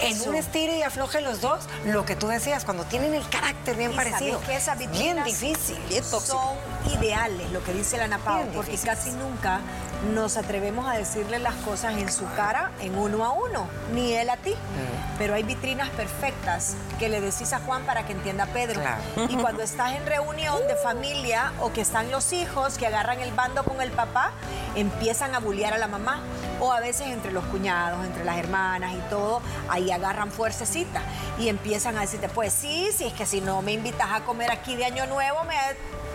en 0.02 0.22
un 0.28 0.36
estire 0.36 0.78
y 0.78 0.84
afloje 0.84 1.22
los 1.22 1.42
dos, 1.42 1.66
lo 1.86 2.06
que 2.06 2.16
tú 2.16 2.28
decías, 2.28 2.66
cuando 2.66 2.84
tienen 2.86 3.14
el 3.14 3.28
carácter 3.30 3.76
bien 3.76 3.92
Y 3.92 3.96
parecido. 3.96 4.42
que 4.42 4.56
esas 4.56 4.78
bien 4.92 5.24
difícil. 5.24 5.78
Bien 5.90 6.04
tóxico. 6.04 6.38
son 6.38 6.58
ideales, 6.90 7.52
lo 7.52 7.64
que 7.64 7.74
dice 7.74 7.98
la 7.98 8.06
Ana 8.06 8.18
Pao, 8.18 8.38
Bien 8.38 8.50
porque 8.54 8.78
casi 8.78 9.12
nunca 9.12 9.62
nos 10.14 10.36
atrevemos 10.38 10.88
a 10.88 10.94
decirle 10.94 11.40
las 11.40 11.54
cosas 11.56 11.98
en 11.98 12.12
su 12.12 12.26
cara, 12.34 12.72
en 12.82 12.98
uno 12.98 13.24
a 13.24 13.32
uno, 13.32 13.68
ni 13.94 14.14
él 14.14 14.30
a 14.30 14.38
ti. 14.38 14.52
Mm. 14.52 15.18
Pero 15.18 15.36
hay 15.36 15.44
vitrinas 15.44 15.90
perfectas 15.90 16.76
que 16.98 17.10
le 17.10 17.22
decís 17.22 17.54
a 17.54 17.60
Juan 17.60 17.84
para 17.84 18.06
que 18.06 18.14
entienda 18.14 18.46
a 18.46 18.48
Pedro. 18.48 18.82
Claro. 18.82 19.02
Y 19.30 19.36
cuando 19.36 19.62
estás 19.62 19.94
en 19.94 20.06
reunión 20.06 20.68
de 20.68 20.76
familia 20.76 21.54
o 21.60 21.72
que 21.72 21.82
están 21.82 22.10
los 22.10 22.34
hijos 22.34 22.78
que 22.78 22.88
agarran 22.88 23.20
el 23.20 23.32
bando 23.32 23.64
con 23.64 23.82
el 23.82 23.92
papá, 23.92 24.32
empiezan 24.76 25.36
a 25.36 25.40
bullear 25.40 25.74
a 25.74 25.78
la 25.78 25.88
mamá. 25.88 26.22
O 26.60 26.72
a 26.72 26.80
veces 26.80 27.08
entre 27.08 27.32
los 27.32 27.44
cuñados, 27.46 28.06
entre 28.06 28.24
las 28.24 28.38
hermanas 28.38 28.94
y 28.94 29.10
todo, 29.10 29.42
ahí 29.70 29.92
agarran 29.92 30.32
fuercecita 30.32 31.02
y 31.40 31.50
empiezan 31.50 31.98
a 31.98 32.02
decirte, 32.02 32.30
pues 32.30 32.54
sí, 32.54 32.90
si 32.96 33.06
es 33.06 33.14
que 33.14 33.26
si 33.26 33.42
no 33.42 33.62
me 33.62 33.74
invitas 33.74 34.12
a 34.12 34.22
comer 34.22 34.52
aquí 34.52 34.76
de 34.76 34.86
Año 34.86 35.08
Nuevo, 35.08 35.44
me 35.44 35.56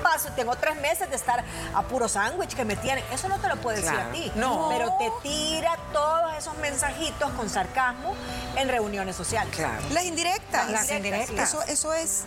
paso, 0.06 0.30
tengo 0.36 0.54
tres 0.56 0.76
meses 0.76 1.10
de 1.10 1.16
estar 1.16 1.42
a 1.74 1.82
puro 1.82 2.08
sándwich 2.08 2.54
que 2.54 2.64
me 2.64 2.76
tienen. 2.76 3.04
Eso 3.12 3.28
no 3.28 3.38
te 3.38 3.48
lo 3.48 3.56
puede 3.56 3.80
decir 3.80 3.98
a 3.98 4.12
ti. 4.12 4.30
No. 4.36 4.68
Pero 4.68 4.92
te 4.98 5.10
tira 5.22 5.76
todos 5.92 6.36
esos 6.38 6.56
mensajitos 6.58 7.30
con 7.32 7.50
sarcasmo 7.50 8.14
en 8.56 8.68
reuniones 8.68 9.16
sociales. 9.16 9.54
Claro. 9.54 9.82
Las 9.90 10.04
indirectas. 10.04 10.70
Las 10.70 10.90
indirectas. 10.90 11.48
Eso, 11.48 11.62
eso 11.62 11.92
es. 11.92 12.24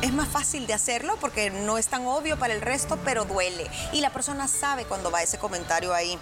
Es 0.00 0.12
más 0.12 0.28
fácil 0.28 0.66
de 0.66 0.74
hacerlo 0.74 1.16
porque 1.20 1.50
no 1.50 1.78
es 1.78 1.86
tan 1.86 2.06
obvio 2.06 2.36
para 2.36 2.54
el 2.54 2.60
resto, 2.60 2.98
pero 3.04 3.24
duele. 3.24 3.70
Y 3.92 4.00
la 4.00 4.10
persona 4.10 4.48
sabe 4.48 4.84
cuando 4.84 5.10
va 5.10 5.22
ese 5.22 5.38
comentario 5.38 5.94
ahí. 5.94 6.18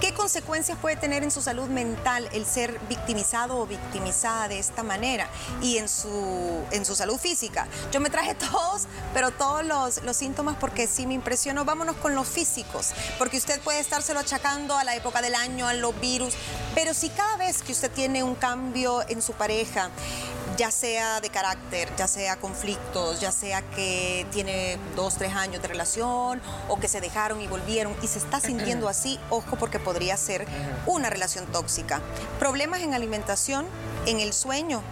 ¿Qué 0.00 0.14
consecuencias 0.14 0.78
puede 0.78 0.96
tener 0.96 1.22
en 1.24 1.30
su 1.30 1.42
salud 1.42 1.68
mental 1.68 2.26
el 2.32 2.46
ser 2.46 2.80
victimizado 2.88 3.58
o 3.58 3.66
victimizada 3.66 4.48
de 4.48 4.58
esta 4.58 4.82
manera? 4.82 5.28
Y 5.60 5.76
en 5.76 5.90
su, 5.90 6.64
en 6.70 6.86
su 6.86 6.96
salud 6.96 7.18
física. 7.18 7.68
Yo 7.92 8.00
me 8.00 8.08
traje 8.08 8.34
todos, 8.50 8.86
pero 9.12 9.30
todos 9.30 9.62
los, 9.62 10.02
los 10.02 10.16
síntomas 10.16 10.56
porque 10.58 10.86
sí 10.86 11.06
me 11.06 11.12
impresionó. 11.12 11.66
Vámonos 11.66 11.96
con 11.96 12.14
los 12.14 12.26
físicos, 12.26 12.92
porque 13.18 13.36
usted 13.36 13.60
puede 13.60 13.80
estárselo 13.80 14.20
achacando 14.20 14.74
a 14.74 14.84
la 14.84 14.96
época 14.96 15.20
del 15.20 15.34
año, 15.34 15.68
a 15.68 15.74
los 15.74 15.98
virus, 16.00 16.32
pero 16.74 16.94
si 16.94 17.10
cada 17.10 17.36
vez 17.36 17.62
que 17.62 17.72
usted 17.72 17.90
tiene 17.90 18.22
un 18.22 18.36
cambio 18.36 19.02
en 19.06 19.20
su 19.20 19.34
pareja, 19.34 19.90
ya 20.56 20.70
sea 20.70 21.20
de 21.20 21.30
carácter, 21.30 21.88
ya 21.96 22.06
sea 22.06 22.36
conflictos, 22.36 23.20
ya 23.20 23.32
sea 23.32 23.62
que 23.62 24.26
tiene 24.30 24.78
dos, 24.96 25.16
tres 25.16 25.34
años 25.34 25.62
de 25.62 25.68
relación 25.68 26.40
o 26.68 26.78
que 26.78 26.88
se 26.88 27.00
dejaron 27.00 27.40
y 27.40 27.46
volvieron 27.46 27.94
y 28.02 28.06
se 28.06 28.18
está 28.18 28.40
sintiendo 28.40 28.88
así, 28.88 29.18
ojo 29.30 29.56
porque 29.56 29.78
podría 29.78 30.16
ser 30.16 30.46
una 30.86 31.10
relación 31.10 31.46
tóxica. 31.46 32.00
Problemas 32.38 32.80
en 32.80 32.94
alimentación, 32.94 33.66
en 34.06 34.20
el 34.20 34.32
sueño, 34.32 34.82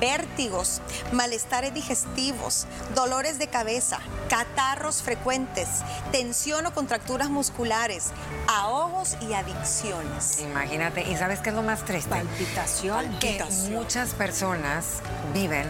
vértigos, 0.00 0.80
malestares 1.12 1.74
digestivos, 1.74 2.66
dolores 2.94 3.38
de 3.38 3.48
cabeza, 3.48 3.98
catarros 4.28 5.02
frecuentes, 5.02 5.68
tensión 6.12 6.66
o 6.66 6.72
contracturas 6.72 7.30
musculares, 7.30 8.08
ahogos 8.46 9.16
y 9.20 9.34
adicciones. 9.34 10.40
Imagínate, 10.40 11.02
¿y 11.02 11.16
sabes 11.16 11.40
qué 11.40 11.50
es 11.50 11.54
lo 11.54 11.62
más 11.62 11.84
triste? 11.84 12.10
Palpitación. 12.10 13.18
que 13.18 13.44
muchas 13.70 14.10
personas 14.10 15.00
viven 15.34 15.66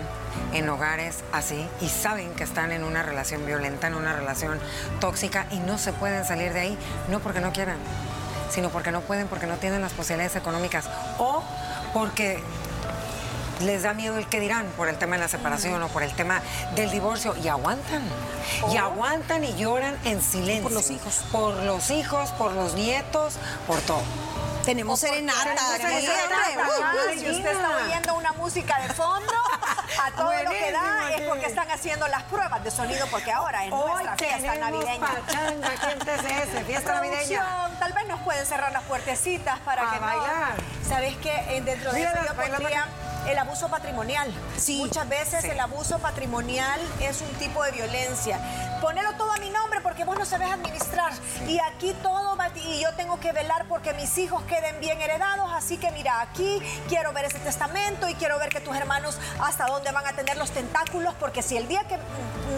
en 0.52 0.68
hogares 0.68 1.16
así 1.32 1.66
y 1.80 1.88
saben 1.88 2.32
que 2.34 2.44
están 2.44 2.72
en 2.72 2.84
una 2.84 3.02
relación 3.02 3.44
violenta, 3.44 3.86
en 3.88 3.94
una 3.94 4.12
relación 4.12 4.58
tóxica 5.00 5.46
y 5.50 5.58
no 5.58 5.78
se 5.78 5.92
pueden 5.92 6.24
salir 6.24 6.52
de 6.52 6.60
ahí, 6.60 6.78
no 7.08 7.20
porque 7.20 7.40
no 7.40 7.52
quieran, 7.52 7.78
sino 8.50 8.70
porque 8.70 8.92
no 8.92 9.00
pueden, 9.00 9.28
porque 9.28 9.46
no 9.46 9.56
tienen 9.56 9.82
las 9.82 9.92
posibilidades 9.92 10.36
económicas 10.36 10.88
o 11.18 11.42
porque 11.92 12.42
les 13.60 13.82
da 13.82 13.94
miedo 13.94 14.18
el 14.18 14.26
que 14.28 14.40
dirán 14.40 14.66
por 14.76 14.88
el 14.88 14.98
tema 14.98 15.16
de 15.16 15.22
la 15.22 15.28
separación 15.28 15.82
o 15.82 15.88
por 15.88 16.02
el 16.02 16.12
tema 16.14 16.40
del 16.74 16.90
divorcio 16.90 17.34
y 17.36 17.48
aguantan. 17.48 18.02
Y 18.72 18.76
aguantan 18.76 19.44
y 19.44 19.54
lloran 19.56 19.98
en 20.04 20.22
silencio. 20.22 20.62
Por 20.64 20.72
los 20.72 20.90
hijos. 20.90 21.24
Por 21.32 21.54
los 21.54 21.90
hijos, 21.90 22.30
por 22.32 22.52
los 22.52 22.74
nietos, 22.74 23.34
por 23.66 23.80
todo. 23.80 24.02
Tenemos 24.64 25.00
serenata. 25.00 25.44
Tenemos 25.44 25.94
aquí, 25.94 26.06
serenata. 26.06 26.50
hombre. 26.50 27.08
Uy, 27.08 27.10
Ay, 27.10 27.18
uy, 27.18 27.24
y 27.24 27.30
usted 27.30 27.52
está 27.52 27.76
oyendo 27.86 28.14
una 28.16 28.32
música 28.32 28.80
de 28.82 28.92
fondo. 28.92 29.32
a 30.02 30.10
todo 30.10 30.32
lo 30.44 30.50
que 30.50 30.72
da 30.72 31.10
es 31.14 31.22
porque 31.22 31.46
están 31.46 31.70
haciendo 31.70 32.06
las 32.08 32.22
pruebas 32.24 32.62
de 32.62 32.70
sonido, 32.70 33.06
porque 33.10 33.32
ahora 33.32 33.64
es 33.64 33.70
nuestra 33.70 34.16
fiesta 34.16 34.54
navideña. 34.56 35.06
Pachanga, 35.06 35.70
¿quién 35.80 35.98
te 36.00 36.14
ese? 36.14 36.64
Fiesta 36.64 36.94
navideña. 36.94 37.70
Tal 37.78 37.92
vez 37.94 38.06
nos 38.08 38.20
pueden 38.20 38.44
cerrar 38.44 38.72
las 38.72 38.82
puertecitas 38.84 39.58
para 39.60 39.88
A 39.88 39.94
que 39.94 39.98
bailar. 40.00 40.54
No. 40.58 40.88
¿Sabes 40.88 41.16
qué? 41.22 41.62
Dentro 41.64 41.92
de 41.92 42.02
eso 42.02 42.12
yo 42.26 42.34
el 43.28 43.38
abuso 43.38 43.68
patrimonial. 43.68 44.32
Sí. 44.56 44.78
Muchas 44.78 45.08
veces 45.08 45.42
Sí. 45.42 45.50
el 45.50 45.60
abuso 45.60 45.98
patrimonial 45.98 46.80
es 47.00 47.20
un 47.20 47.30
tipo 47.34 47.62
de 47.62 47.72
violencia. 47.72 48.38
Ponelo 48.80 49.12
todo 49.14 49.32
a 49.32 49.36
mi 49.38 49.50
nombre 49.50 49.80
porque 49.80 50.04
vos 50.04 50.18
no 50.18 50.24
sabes 50.24 50.50
administrar. 50.50 51.12
Y 51.46 51.58
aquí 51.60 51.94
todo 52.02 52.36
va 52.36 52.48
y 52.54 52.80
yo 52.80 52.92
tengo 52.94 53.20
que 53.20 53.32
velar 53.32 53.66
porque 53.68 53.92
mis 53.94 54.16
hijos 54.18 54.42
queden 54.44 54.80
bien 54.80 55.00
heredados. 55.00 55.50
Así 55.52 55.76
que 55.76 55.90
mira, 55.90 56.20
aquí 56.20 56.60
quiero 56.88 57.12
ver 57.12 57.26
ese 57.26 57.38
testamento 57.40 58.08
y 58.08 58.14
quiero 58.14 58.38
ver 58.38 58.48
que 58.48 58.60
tus 58.60 58.74
hermanos 58.76 59.18
hasta 59.40 59.66
dónde 59.66 59.92
van 59.92 60.06
a 60.06 60.12
tener 60.14 60.36
los 60.36 60.50
tentáculos. 60.50 61.14
Porque 61.20 61.42
si 61.42 61.56
el 61.56 61.68
día 61.68 61.84
que 61.84 61.98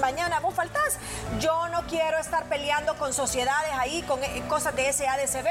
mañana 0.00 0.40
vos 0.40 0.54
faltás, 0.54 0.98
yo 1.40 1.68
no 1.68 1.82
quiero 1.86 2.18
estar 2.18 2.44
peleando 2.44 2.96
con 2.96 3.12
sociedades 3.12 3.72
ahí, 3.74 4.02
con 4.02 4.22
eh, 4.22 4.42
cosas 4.48 4.76
de 4.76 4.92
SADCB 4.92 5.48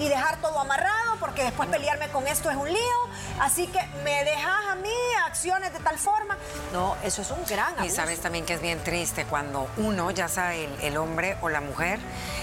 y 0.00 0.08
dejar 0.08 0.40
todo 0.40 0.58
amarrado 0.58 1.16
porque 1.20 1.42
después 1.44 1.68
pelearme 1.68 2.08
con 2.08 2.26
esto 2.26 2.50
es 2.50 2.56
un 2.56 2.68
lío. 2.72 2.98
Así 3.42 3.66
que 3.66 3.80
me 4.04 4.22
dejas 4.22 4.66
a 4.70 4.76
mí 4.76 4.88
acciones 5.26 5.72
de 5.72 5.80
tal 5.80 5.98
forma. 5.98 6.36
No, 6.72 6.96
eso 7.02 7.22
es 7.22 7.30
un 7.32 7.44
gran 7.46 7.74
Y 7.78 7.80
abuso. 7.80 7.96
sabes 7.96 8.20
también 8.20 8.46
que 8.46 8.54
es 8.54 8.62
bien 8.62 8.78
triste 8.84 9.24
cuando 9.24 9.68
uno, 9.78 10.12
ya 10.12 10.28
sea 10.28 10.54
el, 10.54 10.70
el 10.80 10.96
hombre 10.96 11.36
o 11.40 11.48
la 11.48 11.60
mujer, 11.60 11.98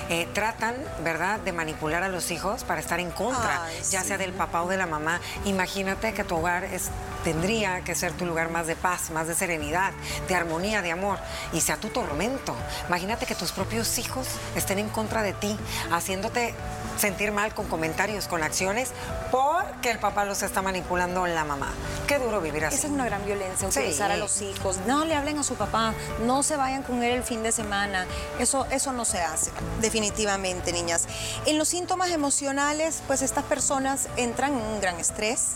eh, 0.09 0.27
tratan, 0.33 0.75
¿verdad?, 1.01 1.39
de 1.39 1.53
manipular 1.53 2.03
a 2.03 2.09
los 2.09 2.31
hijos 2.31 2.65
para 2.65 2.81
estar 2.81 2.99
en 2.99 3.11
contra, 3.11 3.63
Ay, 3.63 3.81
ya 3.89 4.03
sea 4.03 4.17
del 4.17 4.33
papá 4.33 4.61
o 4.63 4.67
de 4.67 4.75
la 4.75 4.87
mamá. 4.87 5.21
Imagínate 5.45 6.13
que 6.13 6.25
tu 6.25 6.35
hogar 6.35 6.65
es, 6.65 6.89
tendría 7.23 7.79
que 7.81 7.95
ser 7.95 8.11
tu 8.11 8.25
lugar 8.25 8.49
más 8.49 8.67
de 8.67 8.75
paz, 8.75 9.09
más 9.11 9.25
de 9.27 9.35
serenidad, 9.35 9.93
de 10.27 10.35
armonía, 10.35 10.81
de 10.81 10.91
amor, 10.91 11.17
y 11.53 11.61
sea 11.61 11.77
tu 11.77 11.87
tormento. 11.87 12.53
Imagínate 12.89 13.25
que 13.25 13.35
tus 13.35 13.53
propios 13.53 13.97
hijos 13.99 14.27
estén 14.53 14.79
en 14.79 14.89
contra 14.89 15.21
de 15.23 15.31
ti, 15.31 15.57
haciéndote 15.93 16.53
sentir 16.99 17.31
mal 17.31 17.53
con 17.53 17.67
comentarios, 17.67 18.27
con 18.27 18.43
acciones, 18.43 18.91
porque 19.31 19.89
el 19.89 19.99
papá 19.99 20.25
los 20.25 20.43
está 20.43 20.61
manipulando 20.61 21.25
la 21.27 21.45
mamá. 21.45 21.71
Qué 22.07 22.19
duro 22.19 22.41
vivir 22.41 22.65
así. 22.65 22.75
Esa 22.75 22.87
es 22.87 22.93
una 22.93 23.05
gran 23.05 23.25
violencia, 23.25 23.71
Sí. 23.71 23.79
utilizar 23.79 24.11
a 24.11 24.17
los 24.17 24.41
hijos. 24.41 24.77
No 24.85 25.05
le 25.05 25.15
hablen 25.15 25.37
a 25.37 25.43
su 25.43 25.55
papá, 25.55 25.93
no 26.25 26.43
se 26.43 26.57
vayan 26.57 26.83
con 26.83 27.01
él 27.03 27.11
el 27.13 27.23
fin 27.23 27.41
de 27.41 27.51
semana. 27.51 28.05
Eso, 28.39 28.65
eso 28.69 28.91
no 28.91 29.05
se 29.05 29.21
hace, 29.21 29.51
definitivamente, 29.79 30.73
niñas. 30.73 31.05
En 31.45 31.57
los 31.57 31.69
síntomas 31.69 32.09
emocionales, 32.11 33.01
pues 33.07 33.21
estas 33.21 33.45
personas 33.45 34.07
entran 34.17 34.53
en 34.53 34.61
un 34.61 34.81
gran 34.81 34.99
estrés, 34.99 35.51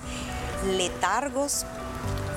letargos, 0.66 1.66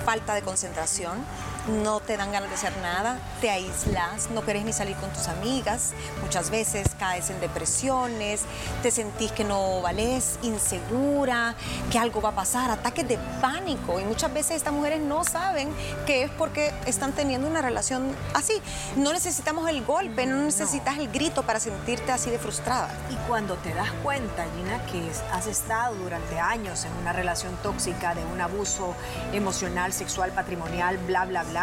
falta 0.04 0.34
de 0.34 0.42
concentración, 0.42 1.24
no 1.68 2.00
te 2.00 2.16
dan 2.16 2.32
ganas 2.32 2.48
de 2.48 2.54
hacer 2.54 2.76
nada, 2.78 3.18
te 3.40 3.50
aíslas, 3.50 4.30
no 4.30 4.44
querés 4.44 4.64
ni 4.64 4.72
salir 4.72 4.96
con 4.96 5.10
tus 5.10 5.28
amigas, 5.28 5.92
muchas 6.22 6.50
veces 6.50 6.88
caes 6.98 7.30
en 7.30 7.40
depresiones, 7.40 8.42
te 8.82 8.90
sentís 8.90 9.32
que 9.32 9.44
no 9.44 9.80
valés, 9.80 10.38
insegura, 10.42 11.54
que 11.90 11.98
algo 11.98 12.20
va 12.20 12.30
a 12.30 12.34
pasar, 12.34 12.70
ataques 12.70 13.06
de 13.08 13.18
pánico 13.40 14.00
y 14.00 14.04
muchas 14.04 14.32
veces 14.32 14.56
estas 14.56 14.72
mujeres 14.72 15.00
no 15.00 15.24
saben 15.24 15.68
que 16.06 16.24
es 16.24 16.30
porque 16.30 16.72
están 16.86 17.12
teniendo 17.12 17.48
una 17.48 17.62
relación 17.62 18.14
así. 18.34 18.60
No 18.96 19.12
necesitamos 19.12 19.68
el 19.68 19.84
golpe, 19.84 20.26
no 20.26 20.36
necesitas 20.36 20.98
el 20.98 21.08
grito 21.08 21.42
para 21.42 21.60
sentirte 21.60 22.12
así 22.12 22.30
de 22.30 22.38
frustrada. 22.38 22.88
Y 23.10 23.16
cuando 23.28 23.56
te 23.56 23.74
das 23.74 23.90
cuenta, 24.02 24.44
Gina, 24.56 24.84
que 24.86 25.10
has 25.32 25.46
estado 25.46 25.94
durante 25.96 26.38
años 26.38 26.84
en 26.84 26.92
una 26.94 27.12
relación 27.12 27.56
tóxica, 27.62 28.14
de 28.14 28.24
un 28.24 28.40
abuso 28.40 28.94
emocional, 29.32 29.92
sexual, 29.92 30.30
patrimonial, 30.32 30.98
bla, 30.98 31.24
bla, 31.24 31.42
bla, 31.42 31.55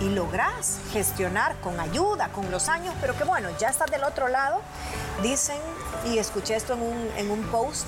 y 0.00 0.10
logras 0.10 0.78
gestionar 0.92 1.56
con 1.56 1.78
ayuda, 1.78 2.28
con 2.28 2.50
los 2.50 2.68
años, 2.68 2.94
pero 3.00 3.16
que 3.16 3.24
bueno, 3.24 3.48
ya 3.58 3.68
estás 3.68 3.90
del 3.90 4.04
otro 4.04 4.28
lado, 4.28 4.60
dicen, 5.22 5.58
y 6.04 6.18
escuché 6.18 6.56
esto 6.56 6.74
en 6.74 6.82
un, 6.82 7.10
en 7.16 7.30
un 7.30 7.42
post, 7.44 7.86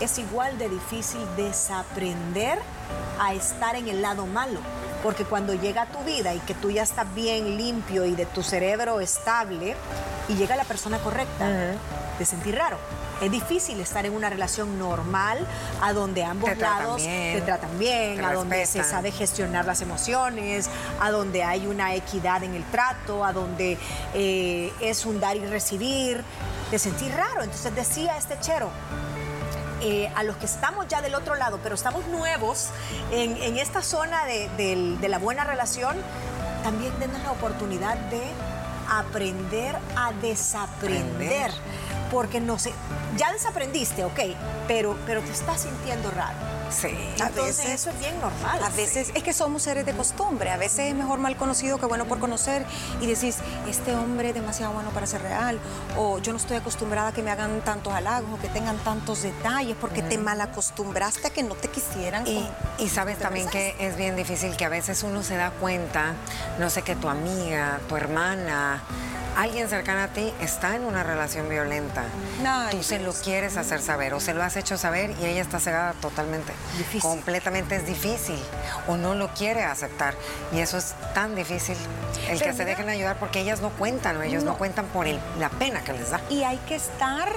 es 0.00 0.18
igual 0.18 0.56
de 0.58 0.68
difícil 0.68 1.20
desaprender 1.36 2.58
a 3.20 3.34
estar 3.34 3.76
en 3.76 3.88
el 3.88 4.00
lado 4.00 4.26
malo. 4.26 4.60
Porque 5.02 5.24
cuando 5.24 5.54
llega 5.54 5.82
a 5.82 5.86
tu 5.86 5.98
vida 6.04 6.34
y 6.34 6.40
que 6.40 6.54
tú 6.54 6.70
ya 6.70 6.82
estás 6.82 7.12
bien 7.14 7.56
limpio 7.56 8.04
y 8.04 8.14
de 8.14 8.26
tu 8.26 8.42
cerebro 8.42 9.00
estable 9.00 9.74
y 10.28 10.34
llega 10.34 10.56
la 10.56 10.64
persona 10.64 10.98
correcta, 10.98 11.74
te 12.18 12.24
sentís 12.24 12.54
raro. 12.54 12.78
Es 13.20 13.30
difícil 13.30 13.78
estar 13.80 14.06
en 14.06 14.14
una 14.14 14.30
relación 14.30 14.78
normal 14.78 15.46
a 15.82 15.92
donde 15.92 16.24
ambos 16.24 16.48
Te 16.50 16.56
lados 16.56 16.96
bien, 17.02 17.38
te 17.38 17.42
tratan 17.42 17.78
bien, 17.78 18.16
te 18.16 18.24
a 18.24 18.32
donde 18.32 18.64
se 18.66 18.82
sabe 18.84 19.12
gestionar 19.12 19.66
las 19.66 19.82
emociones, 19.82 20.70
a 21.00 21.10
donde 21.10 21.42
hay 21.44 21.66
una 21.66 21.94
equidad 21.94 22.42
en 22.42 22.54
el 22.54 22.64
trato, 22.70 23.24
a 23.24 23.32
donde 23.32 23.76
eh, 24.14 24.72
es 24.80 25.04
un 25.04 25.20
dar 25.20 25.36
y 25.36 25.44
recibir. 25.44 26.24
Te 26.70 26.78
sentís 26.78 27.14
raro. 27.14 27.42
Entonces 27.42 27.74
decía 27.74 28.16
este 28.16 28.38
chero, 28.40 28.70
eh, 29.82 30.10
a 30.16 30.22
los 30.22 30.36
que 30.36 30.46
estamos 30.46 30.86
ya 30.88 31.02
del 31.02 31.14
otro 31.14 31.34
lado, 31.34 31.58
pero 31.62 31.74
estamos 31.74 32.06
nuevos 32.06 32.68
en, 33.12 33.36
en 33.36 33.58
esta 33.58 33.82
zona 33.82 34.24
de, 34.24 34.48
del- 34.56 35.00
de 35.00 35.08
la 35.08 35.18
buena 35.18 35.44
relación, 35.44 35.96
también 36.62 36.92
denos 36.98 37.22
la 37.22 37.32
oportunidad 37.32 37.96
de 37.96 38.22
aprender 38.88 39.76
a 39.96 40.12
desaprender. 40.20 41.50
Aprender. 41.50 41.50
Porque 42.10 42.40
no 42.40 42.58
sé, 42.58 42.72
ya 43.16 43.32
desaprendiste, 43.32 44.04
ok, 44.04 44.20
pero, 44.66 44.96
pero 45.06 45.20
te 45.22 45.32
estás 45.32 45.62
sintiendo 45.62 46.10
raro. 46.10 46.36
Sí. 46.70 46.86
A 47.20 47.26
Entonces 47.28 47.58
veces- 47.58 47.80
eso 47.80 47.90
es 47.90 47.98
bien 47.98 48.20
normal. 48.20 48.62
A 48.62 48.68
veces 48.70 49.10
es 49.12 49.22
que 49.24 49.32
somos 49.32 49.62
seres 49.62 49.84
de 49.84 49.92
costumbre, 49.92 50.50
a 50.50 50.56
veces 50.56 50.90
es 50.90 50.94
mejor 50.94 51.18
mal 51.18 51.36
conocido 51.36 51.78
que 51.78 51.86
bueno 51.86 52.04
por 52.06 52.20
conocer 52.20 52.64
y 53.00 53.06
decís, 53.06 53.38
este 53.68 53.94
hombre 53.94 54.28
es 54.28 54.34
demasiado 54.34 54.72
bueno 54.72 54.90
para 54.90 55.06
ser 55.06 55.20
real, 55.22 55.58
o 55.96 56.18
yo 56.20 56.32
no 56.32 56.38
estoy 56.38 56.56
acostumbrada 56.58 57.08
a 57.08 57.12
que 57.12 57.22
me 57.22 57.30
hagan 57.32 57.60
tantos 57.62 57.92
halagos 57.92 58.30
o 58.38 58.40
que 58.40 58.48
tengan 58.48 58.76
tantos 58.78 59.22
detalles 59.22 59.76
porque 59.80 60.02
te 60.02 60.16
mal 60.18 60.40
acostumbraste 60.40 61.26
a 61.26 61.30
que 61.30 61.42
no 61.42 61.54
te 61.56 61.68
quisieran. 61.68 62.24
Y, 62.26 62.88
sabes 62.88 63.18
también 63.18 63.48
que 63.48 63.74
es 63.80 63.96
bien 63.96 64.14
difícil 64.16 64.56
que 64.56 64.64
a 64.64 64.68
veces 64.68 65.02
uno 65.02 65.22
se 65.24 65.36
da 65.36 65.50
cuenta, 65.50 66.14
no 66.58 66.70
sé, 66.70 66.82
que 66.82 66.94
tu 66.94 67.08
amiga, 67.08 67.80
tu 67.88 67.96
hermana, 67.96 68.80
alguien 69.36 69.68
cercano 69.68 70.00
a 70.02 70.08
ti 70.08 70.32
está 70.40 70.76
en 70.76 70.84
una 70.84 71.02
relación 71.02 71.48
violenta. 71.48 72.04
Ay, 72.46 72.76
Tú 72.76 72.82
se 72.82 72.98
lo 72.98 73.12
Dios. 73.12 73.22
quieres 73.24 73.56
hacer 73.56 73.80
saber 73.80 74.14
o 74.14 74.20
se 74.20 74.34
lo 74.34 74.42
has 74.42 74.56
hecho 74.56 74.76
saber 74.76 75.10
y 75.20 75.26
ella 75.26 75.42
está 75.42 75.60
cegada 75.60 75.92
totalmente. 75.94 76.52
Difícil. 76.78 77.00
Completamente 77.02 77.76
es 77.76 77.86
difícil 77.86 78.38
o 78.88 78.96
no 78.96 79.14
lo 79.14 79.28
quiere 79.34 79.62
aceptar. 79.64 80.14
Y 80.52 80.60
eso 80.60 80.78
es 80.78 80.94
tan 81.14 81.34
difícil, 81.34 81.76
el 82.28 82.38
Pero 82.38 82.50
que 82.50 82.56
se 82.56 82.64
dejen 82.64 82.88
ayudar 82.88 83.18
porque 83.18 83.40
ellas 83.40 83.60
no 83.60 83.70
cuentan 83.70 84.16
o 84.16 84.22
ellos 84.22 84.44
no, 84.44 84.52
No. 84.52 84.58
cuentan 84.58 84.86
por 84.86 85.06
el- 85.06 85.20
la 85.38 85.48
pena 85.48 85.82
que 85.82 85.92
les 85.92 86.10
da. 86.10 86.20
Y 86.28 86.42
hay 86.44 86.58
que 86.68 86.74
estar 86.76 87.28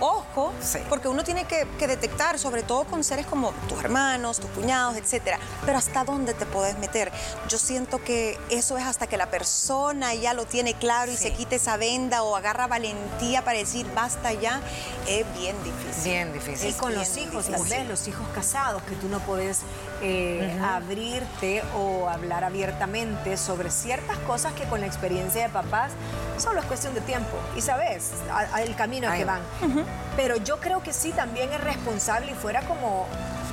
ojo, 0.00 0.52
Sí. 0.60 0.78
porque 0.88 1.08
uno 1.08 1.22
tiene 1.24 1.44
que, 1.44 1.66
que 1.78 1.86
detectar, 1.86 2.38
sobre 2.38 2.62
todo 2.62 2.84
con 2.84 3.04
seres 3.04 3.26
como 3.26 3.52
tus 3.68 3.78
hermanos, 3.82 4.38
tus 4.40 4.50
cuñados, 4.50 4.96
etcétera. 4.96 5.38
Pero 5.64 5.78
hasta 5.78 6.04
dónde 6.04 6.34
te 6.34 6.46
puedes 6.46 6.78
meter. 6.78 7.12
Yo 7.48 7.58
siento 7.58 8.02
que 8.02 8.38
eso 8.50 8.76
es 8.78 8.84
hasta 8.84 9.06
que 9.06 9.16
la 9.16 9.26
persona 9.30 10.14
ya 10.14 10.34
lo 10.34 10.46
tiene 10.46 10.74
claro 10.74 11.12
y 11.12 11.16
se 11.16 11.32
quite 11.32 11.56
esa 11.56 11.76
venda 11.76 12.22
o 12.22 12.36
agarra 12.36 12.66
valentía 12.66 13.42
para 13.44 13.58
decir 13.58 13.86
basta 13.94 14.32
ya, 14.32 14.60
es 15.06 15.24
bien 15.38 15.56
difícil. 15.62 16.04
Bien 16.04 16.32
difícil. 16.32 16.70
Y 16.70 16.72
con 16.74 16.94
los 16.94 17.16
hijos, 17.16 17.46
difícil. 17.46 17.52
tal 17.54 17.78
vez 17.78 17.88
los 17.88 18.08
hijos 18.08 18.26
casados, 18.34 18.82
que 18.84 18.94
tú 18.96 19.08
no 19.08 19.18
puedes 19.20 19.60
eh, 20.02 20.58
abrirte 20.64 21.62
o 21.76 22.08
hablar 22.08 22.44
abiertamente 22.44 23.36
sobre 23.36 23.70
ciertas 23.70 24.16
cosas 24.18 24.52
que 24.54 24.64
con 24.64 24.80
la 24.80 24.86
experiencia 24.86 25.42
de 25.42 25.48
papás 25.50 25.92
solo 26.38 26.60
es 26.60 26.66
cuestión 26.66 26.94
de 26.94 27.00
tiempo. 27.02 27.36
Y 27.56 27.60
sabes, 27.60 28.10
el 28.58 28.74
camino 28.76 29.10
que 29.12 29.24
va. 29.24 29.40
van. 29.60 29.84
Pero 30.16 30.36
yo 30.36 30.58
creo 30.58 30.82
que 30.82 30.92
sí 30.92 31.12
también 31.12 31.52
es 31.52 31.60
responsable 31.60 32.32
y 32.32 32.34
fuera 32.34 32.62
como 32.62 33.06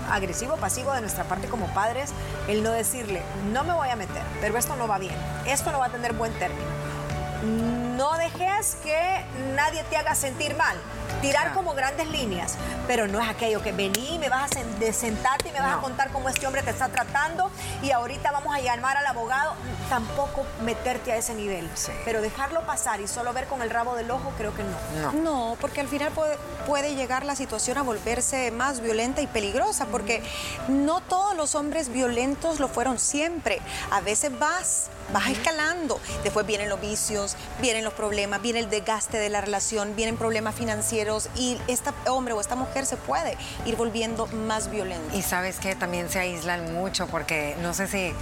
agresivo, 0.10 0.56
pasivo 0.58 0.94
de 0.94 1.02
nuestra 1.02 1.24
parte 1.26 1.48
como 1.48 1.68
padres, 1.74 2.12
el 2.48 2.64
no 2.64 2.72
decirle, 2.72 3.22
no 3.52 3.64
me 3.64 3.74
voy 3.74 3.90
a 3.90 3.96
meter, 3.96 4.24
pero 4.42 4.58
esto 4.58 4.76
no 4.76 4.88
va 4.88 4.98
bien, 4.98 5.16
esto 5.46 5.72
no 5.72 5.80
va 5.80 5.88
a 5.88 5.90
tener 5.90 6.14
buen 6.14 6.34
término. 6.34 7.87
No 7.98 8.16
dejes 8.18 8.78
que 8.84 9.26
nadie 9.56 9.84
te 9.86 9.98
haga 9.98 10.14
sentir 10.16 10.56
mal. 10.56 10.78
Tirar 11.22 11.44
Claro. 11.46 11.56
como 11.56 11.74
grandes 11.74 12.08
líneas, 12.10 12.56
pero 12.86 13.08
no 13.08 13.20
es 13.20 13.28
aquello 13.28 13.64
que 13.64 13.72
vení, 13.72 14.20
me 14.20 14.30
vas 14.30 14.52
a 14.52 14.94
sentarte 14.94 15.50
y 15.50 15.52
me 15.52 15.60
vas 15.60 15.78
a 15.78 15.82
contar 15.82 16.12
cómo 16.12 16.30
este 16.30 16.46
hombre 16.46 16.62
te 16.62 16.70
está 16.70 16.90
tratando 16.90 17.50
y 17.82 17.90
ahorita 17.90 18.32
vamos 18.32 18.54
a 18.56 18.60
llamar 18.60 18.98
al 18.98 19.06
abogado. 19.08 19.56
Tampoco 19.90 20.46
meterte 20.62 21.12
a 21.12 21.16
ese 21.18 21.34
nivel, 21.34 21.68
Sí. 21.74 21.92
pero 22.06 22.22
dejarlo 22.22 22.62
pasar 22.68 23.02
y 23.02 23.08
solo 23.08 23.34
ver 23.34 23.48
con 23.48 23.62
el 23.64 23.70
rabo 23.72 23.96
del 23.96 24.12
ojo, 24.12 24.32
creo 24.38 24.54
que 24.54 24.64
no. 24.64 25.12
No. 25.12 25.12
No, 25.14 25.58
porque 25.60 25.82
al 25.82 25.88
final 25.88 26.12
puede, 26.12 26.38
puede 26.68 26.94
llegar 26.94 27.26
la 27.26 27.36
situación 27.36 27.78
a 27.80 27.82
volverse 27.82 28.52
más 28.52 28.82
violenta 28.82 29.22
y 29.22 29.28
peligrosa, 29.28 29.86
porque 29.88 30.22
no 30.68 31.02
todos 31.02 31.36
los 31.36 31.56
hombres 31.56 31.90
violentos 31.90 32.60
lo 32.60 32.68
fueron 32.68 33.00
siempre. 33.00 33.60
A 33.92 34.02
veces 34.02 34.38
vas, 34.38 34.88
vas 35.14 35.28
escalando, 35.30 36.00
después 36.24 36.46
vienen 36.46 36.70
los 36.70 36.80
vicios, 36.80 37.36
vienen 37.60 37.84
los 37.84 37.87
problemas, 37.94 38.42
viene 38.42 38.60
el 38.60 38.70
desgaste 38.70 39.18
de 39.18 39.30
la 39.30 39.42
relación, 39.42 39.96
vienen 39.96 40.18
problemas 40.18 40.56
financieros 40.56 41.30
y 41.36 41.58
este 41.68 41.92
hombre 42.08 42.34
o 42.34 42.42
esta 42.42 42.56
mujer 42.56 42.86
se 42.86 42.98
puede 42.98 43.38
ir 43.66 43.76
volviendo 43.76 44.28
más 44.28 44.70
violento. 44.72 45.16
Y 45.16 45.22
sabes 45.22 45.60
que 45.60 45.76
también 45.76 46.10
se 46.10 46.20
aíslan 46.20 46.74
mucho 46.74 47.08
porque 47.08 47.56
no 47.62 47.74
sé 47.74 47.88
si, 47.88 48.14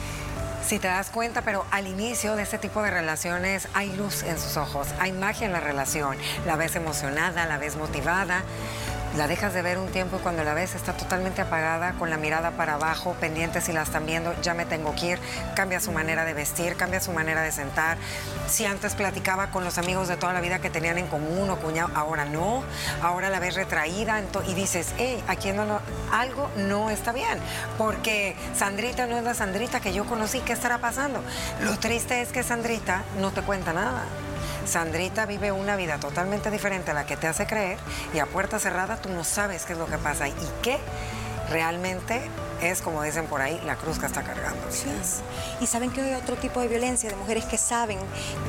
Si 0.67 0.79
te 0.79 0.87
das 0.87 1.11
cuenta, 1.11 1.43
pero 1.43 1.63
al 1.69 1.85
inicio 1.85 2.35
de 2.35 2.41
este 2.41 2.57
tipo 2.57 2.81
de 2.81 2.89
relaciones 2.89 3.67
hay 3.75 3.95
luz 3.95 4.23
en 4.23 4.39
sus 4.39 4.57
ojos, 4.57 4.87
hay 4.99 5.11
magia 5.11 5.45
en 5.45 5.53
la 5.53 5.59
relación, 5.59 6.17
la 6.47 6.55
ves 6.55 6.75
emocionada, 6.75 7.45
la 7.45 7.59
ves 7.59 7.75
motivada 7.75 8.41
la 9.17 9.27
dejas 9.27 9.53
de 9.53 9.61
ver 9.61 9.77
un 9.77 9.87
tiempo 9.87 10.17
y 10.17 10.19
cuando 10.19 10.43
la 10.43 10.53
ves 10.53 10.75
está 10.75 10.93
totalmente 10.93 11.41
apagada, 11.41 11.93
con 11.93 12.09
la 12.09 12.17
mirada 12.17 12.51
para 12.51 12.73
abajo, 12.73 13.15
pendiente 13.19 13.61
si 13.61 13.71
la 13.71 13.83
están 13.83 14.05
viendo, 14.05 14.33
ya 14.41 14.53
me 14.53 14.65
tengo 14.65 14.93
que 14.95 15.11
ir, 15.11 15.19
cambia 15.55 15.79
su 15.79 15.91
manera 15.91 16.25
de 16.25 16.33
vestir, 16.33 16.75
cambia 16.75 16.99
su 16.99 17.13
manera 17.13 17.41
de 17.41 17.51
sentar. 17.51 17.97
Si 18.47 18.65
antes 18.65 18.93
platicaba 18.95 19.51
con 19.51 19.63
los 19.63 19.77
amigos 19.77 20.07
de 20.07 20.17
toda 20.17 20.33
la 20.33 20.41
vida 20.41 20.59
que 20.59 20.69
tenían 20.69 20.97
en 20.97 21.07
común 21.07 21.49
o 21.49 21.57
cuñado, 21.57 21.91
ahora 21.95 22.25
no, 22.25 22.63
ahora 23.01 23.29
la 23.29 23.39
ves 23.39 23.55
retraída 23.55 24.21
y 24.47 24.53
dices, 24.53 24.93
hey, 24.97 25.23
aquí 25.27 25.51
no, 25.51 25.79
algo 26.11 26.49
no 26.57 26.89
está 26.89 27.11
bien, 27.13 27.39
porque 27.77 28.35
Sandrita 28.53 29.07
no 29.07 29.17
es 29.17 29.23
la 29.23 29.33
Sandrita 29.33 29.79
que 29.79 29.93
yo 29.93 30.05
conocí, 30.05 30.39
¿qué 30.41 30.53
estará 30.53 30.79
pasando? 30.79 31.21
Lo 31.61 31.77
triste 31.79 32.21
es 32.21 32.31
que 32.31 32.43
Sandrita 32.43 33.03
no 33.19 33.31
te 33.31 33.41
cuenta 33.41 33.73
nada. 33.73 34.03
Sandrita 34.67 35.25
vive 35.25 35.51
una 35.51 35.75
vida 35.75 35.97
totalmente 35.99 36.51
diferente 36.51 36.91
a 36.91 36.93
la 36.93 37.05
que 37.05 37.17
te 37.17 37.27
hace 37.27 37.45
creer 37.45 37.77
y 38.13 38.19
a 38.19 38.25
puerta 38.25 38.59
cerrada 38.59 38.97
tú 38.97 39.09
no 39.09 39.23
sabes 39.23 39.65
qué 39.65 39.73
es 39.73 39.79
lo 39.79 39.85
que 39.85 39.97
pasa 39.97 40.27
y 40.27 40.33
qué 40.61 40.79
realmente 41.49 42.29
es, 42.61 42.81
como 42.81 43.03
dicen 43.03 43.27
por 43.27 43.41
ahí, 43.41 43.59
la 43.65 43.75
cruz 43.75 43.99
que 43.99 44.05
está 44.05 44.23
cargando. 44.23 44.61
Y 45.59 45.67
saben 45.67 45.91
que 45.91 46.01
hay 46.01 46.13
otro 46.13 46.35
tipo 46.35 46.61
de 46.61 46.67
violencia, 46.67 47.09
de 47.09 47.15
mujeres 47.15 47.45
que 47.45 47.57
saben 47.57 47.99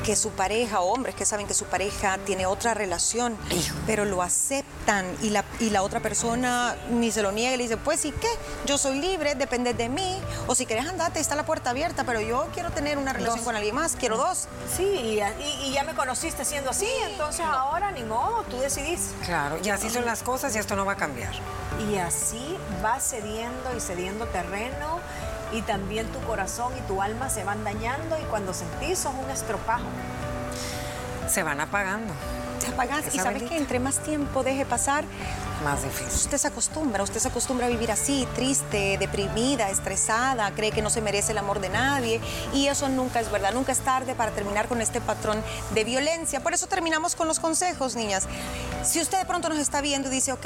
que 0.03 0.15
su 0.15 0.31
pareja, 0.31 0.79
o 0.79 0.93
hombres 0.93 1.15
que 1.15 1.25
saben 1.25 1.47
que 1.47 1.53
su 1.53 1.65
pareja 1.65 2.17
tiene 2.25 2.45
otra 2.45 2.73
relación, 2.73 3.37
pero 3.85 4.05
lo 4.05 4.21
aceptan 4.21 5.05
y 5.21 5.29
la, 5.29 5.43
y 5.59 5.69
la 5.69 5.83
otra 5.83 5.99
persona 5.99 6.75
ni 6.89 7.11
se 7.11 7.21
lo 7.21 7.31
niega 7.31 7.53
y 7.53 7.57
le 7.57 7.63
dice, 7.63 7.77
pues 7.77 7.99
sí 7.99 8.13
qué, 8.19 8.29
yo 8.65 8.77
soy 8.77 8.99
libre, 8.99 9.35
depende 9.35 9.73
de 9.73 9.89
mí, 9.89 10.21
o 10.47 10.55
si 10.55 10.65
quieres 10.65 10.87
andarte, 10.87 11.19
está 11.19 11.35
la 11.35 11.45
puerta 11.45 11.71
abierta, 11.71 12.03
pero 12.03 12.21
yo 12.21 12.47
quiero 12.53 12.71
tener 12.71 12.97
una 12.97 13.13
relación 13.13 13.43
con 13.43 13.55
alguien 13.55 13.75
más, 13.75 13.95
quiero 13.95 14.17
dos. 14.17 14.47
Sí, 14.75 14.83
y, 14.83 15.71
ya 15.71 15.83
me 15.83 15.93
conociste 15.93 16.45
siendo 16.45 16.71
así, 16.71 16.87
entonces 17.05 17.45
ahora 17.45 17.91
ni 17.91 18.03
modo, 18.03 18.43
tú 18.49 18.57
decidís. 18.59 19.11
Claro, 19.25 19.57
y 19.63 19.69
así 19.69 19.89
son 19.89 20.05
las 20.05 20.23
cosas 20.23 20.55
y 20.55 20.59
esto 20.59 20.75
no 20.75 20.85
va 20.85 20.93
a 20.93 20.97
cambiar. 20.97 21.33
Y 21.91 21.97
así 21.97 22.57
va 22.83 22.86
cediendo 22.99 23.75
y 23.75 23.79
cediendo 23.79 24.25
terreno 24.27 24.99
y 25.51 25.61
también 25.61 26.07
tu 26.07 26.19
corazón 26.21 26.73
y 26.77 26.81
tu 26.87 27.01
alma 27.01 27.29
se 27.29 27.43
van 27.43 27.63
dañando 27.63 28.17
y 28.19 28.23
cuando 28.23 28.53
sentís 28.53 28.99
sos 28.99 29.13
un 29.13 29.29
estropajo. 29.29 29.85
Se 31.29 31.43
van 31.43 31.59
apagando. 31.59 32.13
Se 32.59 32.67
apagan 32.67 33.03
y 33.13 33.19
sabes 33.19 33.43
que 33.43 33.55
entre 33.55 33.79
más 33.79 33.99
tiempo 33.99 34.43
deje 34.43 34.65
pasar, 34.65 35.03
más 35.63 35.83
difícil. 35.83 36.07
Usted 36.07 36.37
se 36.37 36.47
acostumbra, 36.47 37.03
usted 37.03 37.19
se 37.19 37.27
acostumbra 37.27 37.67
a 37.67 37.69
vivir 37.69 37.91
así, 37.91 38.27
triste, 38.33 38.97
deprimida, 38.97 39.69
estresada, 39.69 40.51
cree 40.51 40.71
que 40.71 40.81
no 40.81 40.89
se 40.89 41.01
merece 41.01 41.33
el 41.33 41.37
amor 41.37 41.59
de 41.59 41.69
nadie 41.69 42.19
y 42.53 42.67
eso 42.67 42.89
nunca 42.89 43.19
es 43.19 43.31
verdad, 43.31 43.53
nunca 43.53 43.71
es 43.71 43.79
tarde 43.79 44.15
para 44.15 44.31
terminar 44.31 44.67
con 44.67 44.81
este 44.81 45.01
patrón 45.01 45.41
de 45.75 45.83
violencia. 45.83 46.39
Por 46.39 46.53
eso 46.53 46.65
terminamos 46.67 47.15
con 47.15 47.27
los 47.27 47.39
consejos, 47.39 47.95
niñas. 47.95 48.27
Si 48.83 48.99
usted 48.99 49.19
de 49.19 49.25
pronto 49.25 49.49
nos 49.49 49.59
está 49.59 49.81
viendo 49.81 50.09
y 50.09 50.11
dice, 50.11 50.31
ok, 50.31 50.45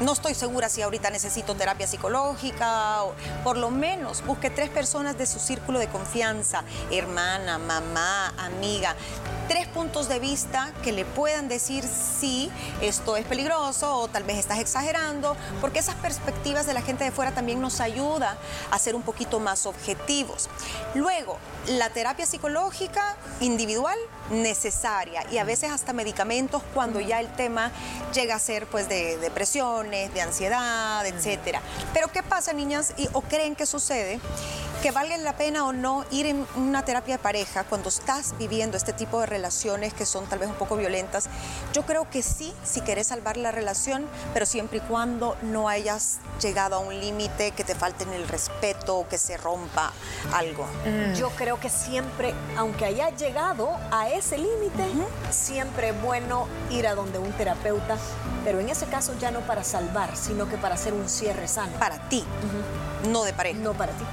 no 0.00 0.12
estoy 0.12 0.34
segura 0.34 0.68
si 0.68 0.82
ahorita 0.82 1.10
necesito 1.10 1.54
terapia 1.54 1.86
psicológica, 1.86 3.04
o 3.04 3.14
por 3.44 3.56
lo 3.56 3.70
menos 3.70 4.24
busque 4.24 4.50
tres 4.50 4.70
personas 4.70 5.16
de 5.18 5.26
su 5.26 5.38
círculo 5.38 5.78
de 5.78 5.88
confianza, 5.88 6.64
hermana, 6.90 7.58
mamá, 7.58 8.34
amiga, 8.38 8.96
tres 9.50 9.66
puntos 9.66 10.08
de 10.08 10.20
vista 10.20 10.72
que 10.84 10.92
le 10.92 11.04
puedan 11.04 11.48
decir 11.48 11.82
si 11.82 12.48
esto 12.80 13.16
es 13.16 13.26
peligroso 13.26 13.96
o 13.96 14.06
tal 14.06 14.22
vez 14.22 14.38
estás 14.38 14.60
exagerando, 14.60 15.36
porque 15.60 15.80
esas 15.80 15.96
perspectivas 15.96 16.66
de 16.66 16.72
la 16.72 16.82
gente 16.82 17.02
de 17.02 17.10
fuera 17.10 17.32
también 17.32 17.60
nos 17.60 17.80
ayuda 17.80 18.38
a 18.70 18.78
ser 18.78 18.94
un 18.94 19.02
poquito 19.02 19.40
más 19.40 19.66
objetivos. 19.66 20.48
Luego, 20.94 21.36
la 21.66 21.90
terapia 21.90 22.26
psicológica 22.26 23.16
individual 23.40 23.98
necesaria 24.30 25.24
y 25.32 25.38
a 25.38 25.44
veces 25.44 25.72
hasta 25.72 25.92
medicamentos 25.92 26.62
cuando 26.72 27.00
ya 27.00 27.18
el 27.18 27.26
tema 27.32 27.72
llega 28.14 28.36
a 28.36 28.38
ser 28.38 28.68
pues 28.68 28.88
de 28.88 29.16
depresiones, 29.16 30.14
de 30.14 30.20
ansiedad, 30.20 31.04
etcétera. 31.04 31.60
Pero 31.92 32.06
¿qué 32.12 32.22
pasa, 32.22 32.52
niñas? 32.52 32.94
¿O 33.14 33.22
creen 33.22 33.56
que 33.56 33.66
sucede? 33.66 34.20
Que 34.80 34.92
vale 34.92 35.18
la 35.18 35.36
pena 35.36 35.66
o 35.66 35.72
no 35.72 36.04
ir 36.10 36.26
en 36.26 36.46
una 36.56 36.84
terapia 36.84 37.16
de 37.16 37.22
pareja 37.22 37.64
cuando 37.64 37.88
estás 37.88 38.38
viviendo 38.38 38.76
este 38.76 38.92
tipo 38.92 39.20
de 39.20 39.26
relaciones 39.26 39.39
que 39.96 40.06
son 40.06 40.26
tal 40.26 40.38
vez 40.38 40.48
un 40.48 40.54
poco 40.54 40.76
violentas. 40.76 41.28
Yo 41.72 41.82
creo 41.84 42.08
que 42.08 42.22
sí, 42.22 42.52
si 42.64 42.80
querés 42.80 43.08
salvar 43.08 43.36
la 43.36 43.50
relación, 43.50 44.06
pero 44.34 44.46
siempre 44.46 44.78
y 44.78 44.80
cuando 44.80 45.36
no 45.42 45.68
hayas 45.68 46.18
llegado 46.40 46.76
a 46.76 46.78
un 46.78 46.98
límite 46.98 47.52
que 47.52 47.64
te 47.64 47.74
falte 47.74 48.04
en 48.04 48.12
el 48.12 48.28
respeto 48.28 49.06
que 49.08 49.18
se 49.18 49.36
rompa 49.36 49.92
algo. 50.32 50.66
Mm. 50.84 51.14
Yo 51.14 51.30
creo 51.30 51.58
que 51.58 51.68
siempre, 51.68 52.34
aunque 52.56 52.84
haya 52.84 53.10
llegado 53.10 53.70
a 53.90 54.08
ese 54.08 54.38
límite, 54.38 54.84
siempre 55.30 55.90
es 55.90 56.02
bueno 56.02 56.46
ir 56.70 56.86
a 56.86 56.94
donde 56.94 57.18
un 57.18 57.32
terapeuta, 57.32 57.96
pero 58.44 58.60
en 58.60 58.68
ese 58.68 58.86
caso 58.86 59.14
ya 59.20 59.30
no 59.30 59.40
para 59.40 59.64
salvar, 59.64 60.16
sino 60.16 60.48
que 60.48 60.56
para 60.56 60.74
hacer 60.74 60.92
un 60.92 61.08
cierre 61.08 61.48
sano. 61.48 61.72
Para 61.78 62.08
ti, 62.08 62.24
no 63.08 63.24
de 63.24 63.32
pareja. 63.32 63.58
No 63.58 63.72
para 63.72 63.92
ti. 63.92 64.04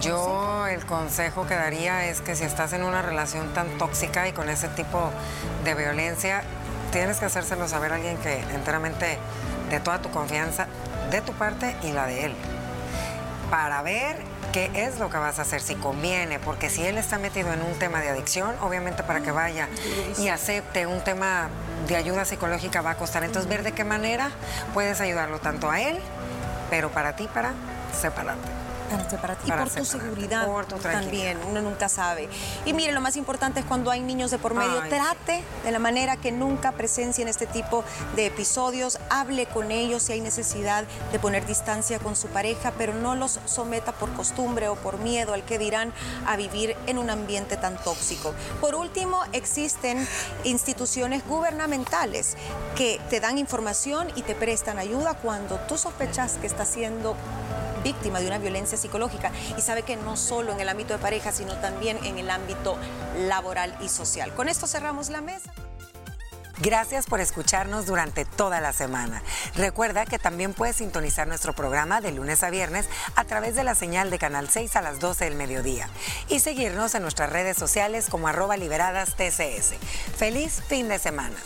Yo 0.00 0.66
el 0.66 0.84
consejo 0.86 1.46
que 1.46 1.54
daría 1.54 2.06
es 2.06 2.20
que 2.20 2.36
si 2.36 2.44
estás 2.44 2.72
en 2.72 2.82
una 2.82 3.02
relación 3.02 3.52
tan 3.52 3.78
tóxica 3.78 4.28
y 4.28 4.32
con 4.32 4.48
ese 4.48 4.68
tipo 4.68 5.10
de 5.64 5.74
violencia, 5.74 6.42
tienes 6.92 7.18
que 7.18 7.26
hacérselo 7.26 7.68
saber 7.68 7.92
a 7.92 7.96
alguien 7.96 8.16
que 8.18 8.38
enteramente 8.54 9.18
de 9.70 9.80
toda 9.80 10.00
tu 10.00 10.10
confianza, 10.10 10.66
de 11.10 11.20
tu 11.20 11.32
parte 11.32 11.76
y 11.82 11.92
la 11.92 12.06
de 12.06 12.26
él, 12.26 12.34
para 13.50 13.82
ver 13.82 14.16
qué 14.52 14.70
es 14.74 14.98
lo 14.98 15.10
que 15.10 15.18
vas 15.18 15.38
a 15.38 15.42
hacer, 15.42 15.60
si 15.60 15.74
conviene, 15.74 16.38
porque 16.38 16.70
si 16.70 16.84
él 16.84 16.96
está 16.96 17.18
metido 17.18 17.52
en 17.52 17.60
un 17.60 17.78
tema 17.78 18.00
de 18.00 18.08
adicción, 18.08 18.54
obviamente 18.62 19.02
para 19.02 19.20
que 19.20 19.30
vaya 19.30 19.68
y 20.18 20.28
acepte 20.28 20.86
un 20.86 21.02
tema 21.02 21.48
de 21.86 21.96
ayuda 21.96 22.24
psicológica 22.24 22.80
va 22.80 22.92
a 22.92 22.96
costar. 22.96 23.24
Entonces, 23.24 23.48
ver 23.48 23.62
de 23.62 23.72
qué 23.72 23.84
manera 23.84 24.30
puedes 24.72 25.00
ayudarlo 25.00 25.38
tanto 25.38 25.70
a 25.70 25.80
él, 25.80 25.98
pero 26.70 26.90
para 26.90 27.16
ti, 27.16 27.28
para 27.32 27.52
separarte 27.98 28.57
para 29.20 29.34
ti. 29.36 29.48
y 29.48 29.52
por 29.52 29.70
tu 29.70 29.84
seguridad 29.84 30.46
también, 30.82 31.38
uno 31.48 31.62
nunca 31.62 31.88
sabe. 31.88 32.28
Y 32.64 32.72
mire, 32.72 32.92
lo 32.92 33.00
más 33.00 33.16
importante 33.16 33.60
es 33.60 33.66
cuando 33.66 33.90
hay 33.90 34.00
niños 34.00 34.30
de 34.30 34.38
por 34.38 34.54
medio, 34.54 34.82
trate 34.88 35.42
de 35.64 35.70
la 35.70 35.78
manera 35.78 36.16
que 36.16 36.32
nunca 36.32 36.72
presencien 36.72 37.28
este 37.28 37.46
tipo 37.46 37.84
de 38.16 38.26
episodios, 38.26 38.98
hable 39.10 39.46
con 39.46 39.70
ellos 39.70 40.02
si 40.02 40.12
hay 40.12 40.20
necesidad 40.20 40.84
de 41.12 41.18
poner 41.18 41.46
distancia 41.46 41.98
con 41.98 42.16
su 42.16 42.28
pareja, 42.28 42.72
pero 42.76 42.94
no 42.94 43.14
los 43.14 43.40
someta 43.46 43.92
por 43.92 44.12
costumbre 44.12 44.68
o 44.68 44.76
por 44.76 44.98
miedo 44.98 45.34
al 45.34 45.44
que 45.44 45.58
dirán 45.58 45.92
a 46.26 46.36
vivir 46.36 46.76
en 46.86 46.98
un 46.98 47.10
ambiente 47.10 47.56
tan 47.56 47.76
tóxico. 47.82 48.34
Por 48.60 48.74
último, 48.74 49.20
existen 49.32 50.06
instituciones 50.44 51.26
gubernamentales 51.26 52.36
que 52.76 53.00
te 53.10 53.20
dan 53.20 53.38
información 53.38 54.08
y 54.14 54.22
te 54.22 54.34
prestan 54.34 54.78
ayuda 54.78 55.14
cuando 55.14 55.56
tú 55.68 55.78
sospechas 55.78 56.34
que 56.40 56.46
está 56.46 56.64
siendo 56.64 57.16
víctima 57.88 58.20
de 58.20 58.26
una 58.26 58.36
violencia 58.36 58.76
psicológica 58.76 59.32
y 59.56 59.62
sabe 59.62 59.82
que 59.82 59.96
no 59.96 60.18
solo 60.18 60.52
en 60.52 60.60
el 60.60 60.68
ámbito 60.68 60.92
de 60.92 60.98
pareja, 60.98 61.32
sino 61.32 61.54
también 61.54 61.98
en 62.04 62.18
el 62.18 62.28
ámbito 62.28 62.76
laboral 63.16 63.74
y 63.80 63.88
social. 63.88 64.34
Con 64.34 64.50
esto 64.50 64.66
cerramos 64.66 65.08
la 65.08 65.22
mesa. 65.22 65.50
Gracias 66.60 67.06
por 67.06 67.20
escucharnos 67.20 67.86
durante 67.86 68.26
toda 68.26 68.60
la 68.60 68.74
semana. 68.74 69.22
Recuerda 69.54 70.04
que 70.04 70.18
también 70.18 70.52
puedes 70.52 70.76
sintonizar 70.76 71.26
nuestro 71.28 71.54
programa 71.54 72.02
de 72.02 72.12
lunes 72.12 72.42
a 72.42 72.50
viernes 72.50 72.86
a 73.14 73.24
través 73.24 73.54
de 73.54 73.64
la 73.64 73.74
señal 73.74 74.10
de 74.10 74.18
Canal 74.18 74.50
6 74.50 74.76
a 74.76 74.82
las 74.82 75.00
12 75.00 75.24
del 75.24 75.36
mediodía 75.36 75.88
y 76.28 76.40
seguirnos 76.40 76.94
en 76.94 77.02
nuestras 77.02 77.30
redes 77.30 77.56
sociales 77.56 78.08
como 78.10 78.28
arroba 78.28 78.58
liberadas 78.58 79.14
TCS. 79.14 79.76
Feliz 80.18 80.60
fin 80.68 80.88
de 80.88 80.98
semana. 80.98 81.36